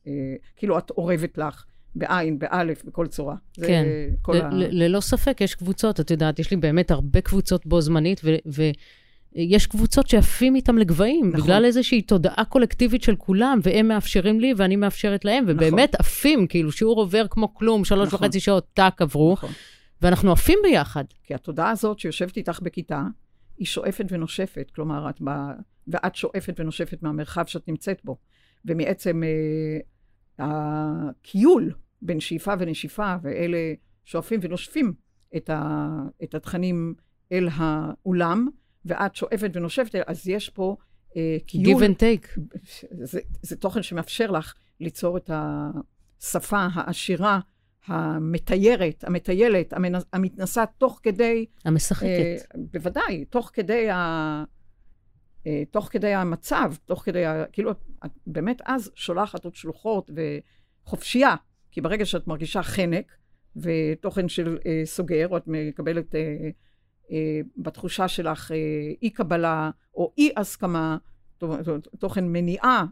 כאילו 0.56 0.78
את 0.78 0.90
עורבת 0.90 1.38
לך. 1.38 1.64
בעין, 1.98 2.38
באלף, 2.38 2.84
בכל 2.84 3.06
צורה. 3.06 3.36
כן, 3.62 3.84
ל- 4.28 4.40
ה... 4.42 4.48
ללא 4.52 5.00
ספק, 5.00 5.40
יש 5.40 5.54
קבוצות, 5.54 6.00
את 6.00 6.10
יודעת, 6.10 6.38
יש 6.38 6.50
לי 6.50 6.56
באמת 6.56 6.90
הרבה 6.90 7.20
קבוצות 7.20 7.66
בו 7.66 7.80
זמנית, 7.80 8.20
ו- 8.24 8.36
ו- 8.46 8.70
יש 9.36 9.66
קבוצות 9.66 10.08
שעפים 10.08 10.54
איתם 10.54 10.78
לגבהים, 10.78 11.28
נכון. 11.28 11.40
בגלל 11.40 11.64
איזושהי 11.64 12.02
תודעה 12.02 12.44
קולקטיבית 12.48 13.02
של 13.02 13.16
כולם, 13.16 13.58
והם 13.62 13.88
מאפשרים 13.88 14.40
לי 14.40 14.54
ואני 14.56 14.76
מאפשרת 14.76 15.24
להם, 15.24 15.44
ובאמת 15.48 15.94
נכון. 15.94 16.06
עפים, 16.06 16.46
כאילו 16.46 16.72
שיעור 16.72 17.00
עובר 17.00 17.26
כמו 17.30 17.54
כלום, 17.54 17.84
שלוש 17.84 18.08
נכון. 18.08 18.26
וחצי 18.26 18.40
שעות 18.40 18.66
טאק 18.74 19.02
עברו, 19.02 19.32
נכון. 19.32 19.50
ואנחנו 20.02 20.32
עפים 20.32 20.58
ביחד. 20.62 21.04
כי 21.24 21.34
התודעה 21.34 21.70
הזאת 21.70 21.98
שיושבת 21.98 22.36
איתך 22.36 22.60
בכיתה, 22.62 23.02
היא 23.58 23.66
שואפת 23.66 24.04
ונושפת, 24.10 24.70
כלומר, 24.74 25.10
את 25.10 25.20
בא... 25.20 25.52
ואת 25.88 26.14
שואפת 26.14 26.60
ונושפת 26.60 27.02
מהמרחב 27.02 27.46
שאת 27.46 27.68
נמצאת 27.68 28.00
בו. 28.04 28.16
ומעצם 28.64 29.22
אה, 29.22 30.46
הכיול 30.46 31.72
בין 32.02 32.20
שאיפה 32.20 32.54
ונשיפה, 32.58 33.14
ואלה 33.22 33.74
שואפים 34.04 34.40
ונושפים 34.42 34.92
את, 35.36 35.50
ה... 35.50 35.88
את 36.22 36.34
התכנים 36.34 36.94
אל 37.32 37.48
האולם, 37.52 38.48
ואת 38.84 39.14
שואפת 39.14 39.50
ונושבת, 39.54 39.94
אז 40.06 40.28
יש 40.28 40.50
פה 40.50 40.76
אה, 41.16 41.36
קיום. 41.46 41.82
give 41.82 41.86
and 41.86 41.98
take. 42.00 42.40
זה, 42.90 43.20
זה 43.42 43.56
תוכן 43.56 43.82
שמאפשר 43.82 44.30
לך 44.30 44.54
ליצור 44.80 45.16
את 45.16 45.30
השפה 45.34 46.66
העשירה, 46.74 47.40
המתיירת, 47.86 49.04
המטיילת, 49.04 49.74
המתנסה 50.12 50.64
תוך 50.78 51.00
כדי... 51.02 51.46
המשחקת. 51.64 52.06
אה, 52.08 52.36
בוודאי, 52.72 53.24
תוך 53.24 53.50
כדי 53.52 53.90
ה... 53.90 54.44
אה, 55.46 55.62
תוך 55.70 55.88
כדי 55.92 56.14
המצב, 56.14 56.74
תוך 56.84 57.02
כדי 57.04 57.24
ה... 57.24 57.44
כאילו, 57.52 57.70
את 57.70 58.10
באמת 58.26 58.62
אז 58.64 58.90
שולחת 58.94 59.44
עוד 59.44 59.54
שלוחות 59.54 60.10
וחופשייה, 60.84 61.34
כי 61.70 61.80
ברגע 61.80 62.06
שאת 62.06 62.26
מרגישה 62.26 62.62
חנק 62.62 63.12
ותוכן 63.56 64.28
של 64.28 64.58
אה, 64.66 64.82
סוגר, 64.84 65.28
או 65.28 65.36
את 65.36 65.44
מקבלת 65.46 66.14
אה, 66.14 66.20
אה, 67.12 67.40
בתחושה 67.56 68.08
שלך 68.08 68.52
אה, 68.52 68.56
אי 69.02 69.10
קבלה 69.10 69.70
או 69.94 70.12
אי 70.18 70.30
הסכמה, 70.36 70.96
תוכן 71.98 72.24
מניעה 72.28 72.84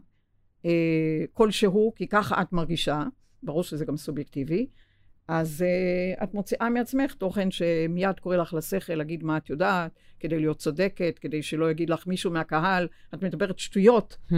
אה, 0.65 1.25
כלשהו, 1.33 1.93
כי 1.95 2.07
ככה 2.07 2.41
את 2.41 2.53
מרגישה, 2.53 3.03
ברור 3.43 3.63
שזה 3.63 3.85
גם 3.85 3.97
סובייקטיבי, 3.97 4.67
אז 5.27 5.65
uh, 5.65 6.23
את 6.23 6.33
מוציאה 6.33 6.69
מעצמך 6.69 7.13
תוכן 7.13 7.51
שמיד 7.51 8.19
קורא 8.19 8.35
לך 8.35 8.53
לשכל 8.53 8.93
להגיד 8.93 9.23
מה 9.23 9.37
את 9.37 9.49
יודעת, 9.49 9.91
כדי 10.19 10.39
להיות 10.39 10.57
צודקת, 10.57 11.19
כדי 11.21 11.41
שלא 11.41 11.71
יגיד 11.71 11.89
לך 11.89 12.07
מישהו 12.07 12.31
מהקהל, 12.31 12.87
את 13.13 13.23
מדברת 13.23 13.59
שטויות, 13.59 14.17
hmm. 14.31 14.35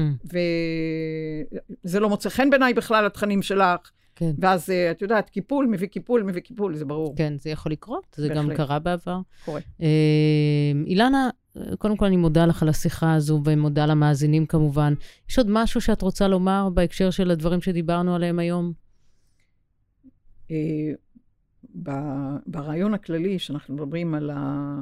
וזה 1.85 1.99
לא 1.99 2.09
מוצא 2.09 2.29
חן 2.29 2.49
בעיניי 2.49 2.73
בכלל, 2.73 3.05
התכנים 3.05 3.41
שלך, 3.41 3.91
כן. 4.15 4.31
ואז, 4.39 4.69
uh, 4.69 4.91
את 4.91 5.01
יודעת, 5.01 5.29
קיפול 5.29 5.67
מביא 5.67 5.87
קיפול 5.87 6.23
מביא 6.23 6.41
קיפול, 6.41 6.75
זה 6.75 6.85
ברור. 6.85 7.15
כן, 7.17 7.33
זה 7.37 7.49
יכול 7.49 7.71
לקרות, 7.71 8.15
זה 8.17 8.29
בהחלט. 8.29 8.45
גם 8.45 8.55
קרה 8.55 8.79
בעבר. 8.79 9.19
קורה. 9.45 9.59
Uh, 9.79 9.83
אילנה, 10.85 11.29
קודם 11.77 11.97
כל 11.97 12.05
אני 12.05 12.17
מודה 12.17 12.45
לך 12.45 12.63
על 12.63 12.69
השיחה 12.69 13.13
הזו, 13.13 13.41
ומודה 13.45 13.85
למאזינים 13.85 14.45
כמובן. 14.45 14.93
יש 15.29 15.37
עוד 15.37 15.47
משהו 15.49 15.81
שאת 15.81 16.01
רוצה 16.01 16.27
לומר 16.27 16.69
בהקשר 16.73 17.09
של 17.09 17.31
הדברים 17.31 17.61
שדיברנו 17.61 18.15
עליהם 18.15 18.39
היום? 18.39 18.86
Uh, 20.47 20.51
ברעיון 22.45 22.93
הכללי, 22.93 23.39
שאנחנו 23.39 23.73
מדברים 23.73 24.13
על, 24.13 24.29
ה, 24.29 24.79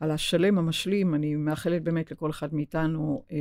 על 0.00 0.10
השלם 0.10 0.58
המשלים, 0.58 1.14
אני 1.14 1.36
מאחלת 1.36 1.82
באמת 1.82 2.10
לכל 2.10 2.30
אחד 2.30 2.54
מאיתנו 2.54 3.24
uh, 3.28 3.32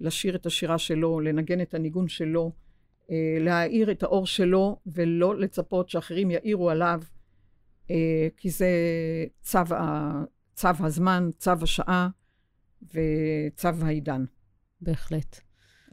לשיר 0.00 0.36
את 0.36 0.46
השירה 0.46 0.78
שלו, 0.78 1.20
לנגן 1.20 1.60
את 1.60 1.74
הניגון 1.74 2.08
שלו, 2.08 2.52
אה, 3.10 3.36
להאיר 3.40 3.90
את 3.90 4.02
האור 4.02 4.26
שלו 4.26 4.80
ולא 4.86 5.36
לצפות 5.36 5.88
שאחרים 5.88 6.30
יאירו 6.30 6.70
עליו, 6.70 7.02
אה, 7.90 8.28
כי 8.36 8.50
זה 8.50 8.68
צו, 9.40 9.74
ה, 9.74 10.12
צו 10.54 10.68
הזמן, 10.80 11.30
צו 11.38 11.50
השעה 11.62 12.08
וצו 12.82 13.68
העידן. 13.82 14.24
בהחלט. 14.80 15.40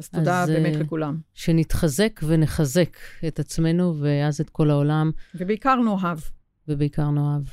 אז 0.02 0.10
תודה 0.10 0.43
אז, 0.43 0.49
באמת 0.49 0.76
uh, 0.76 0.78
לכולם. 0.78 1.20
שנתחזק 1.34 2.20
ונחזק 2.28 2.97
את 3.28 3.39
עצמנו 3.39 3.95
ואז 3.99 4.41
את 4.41 4.49
כל 4.49 4.70
העולם. 4.70 5.12
ובעיקר 5.36 5.76
נאהב. 5.76 6.20
ובעיקר 6.68 7.10
נאהב, 7.10 7.43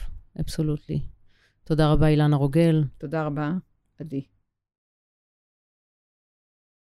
אבסולוטלי. 0.40 1.00
תודה 1.64 1.92
רבה, 1.92 2.08
אילנה 2.08 2.36
רוגל. 2.36 2.84
תודה 2.98 3.26
רבה, 3.26 3.52
עדי. 4.00 4.22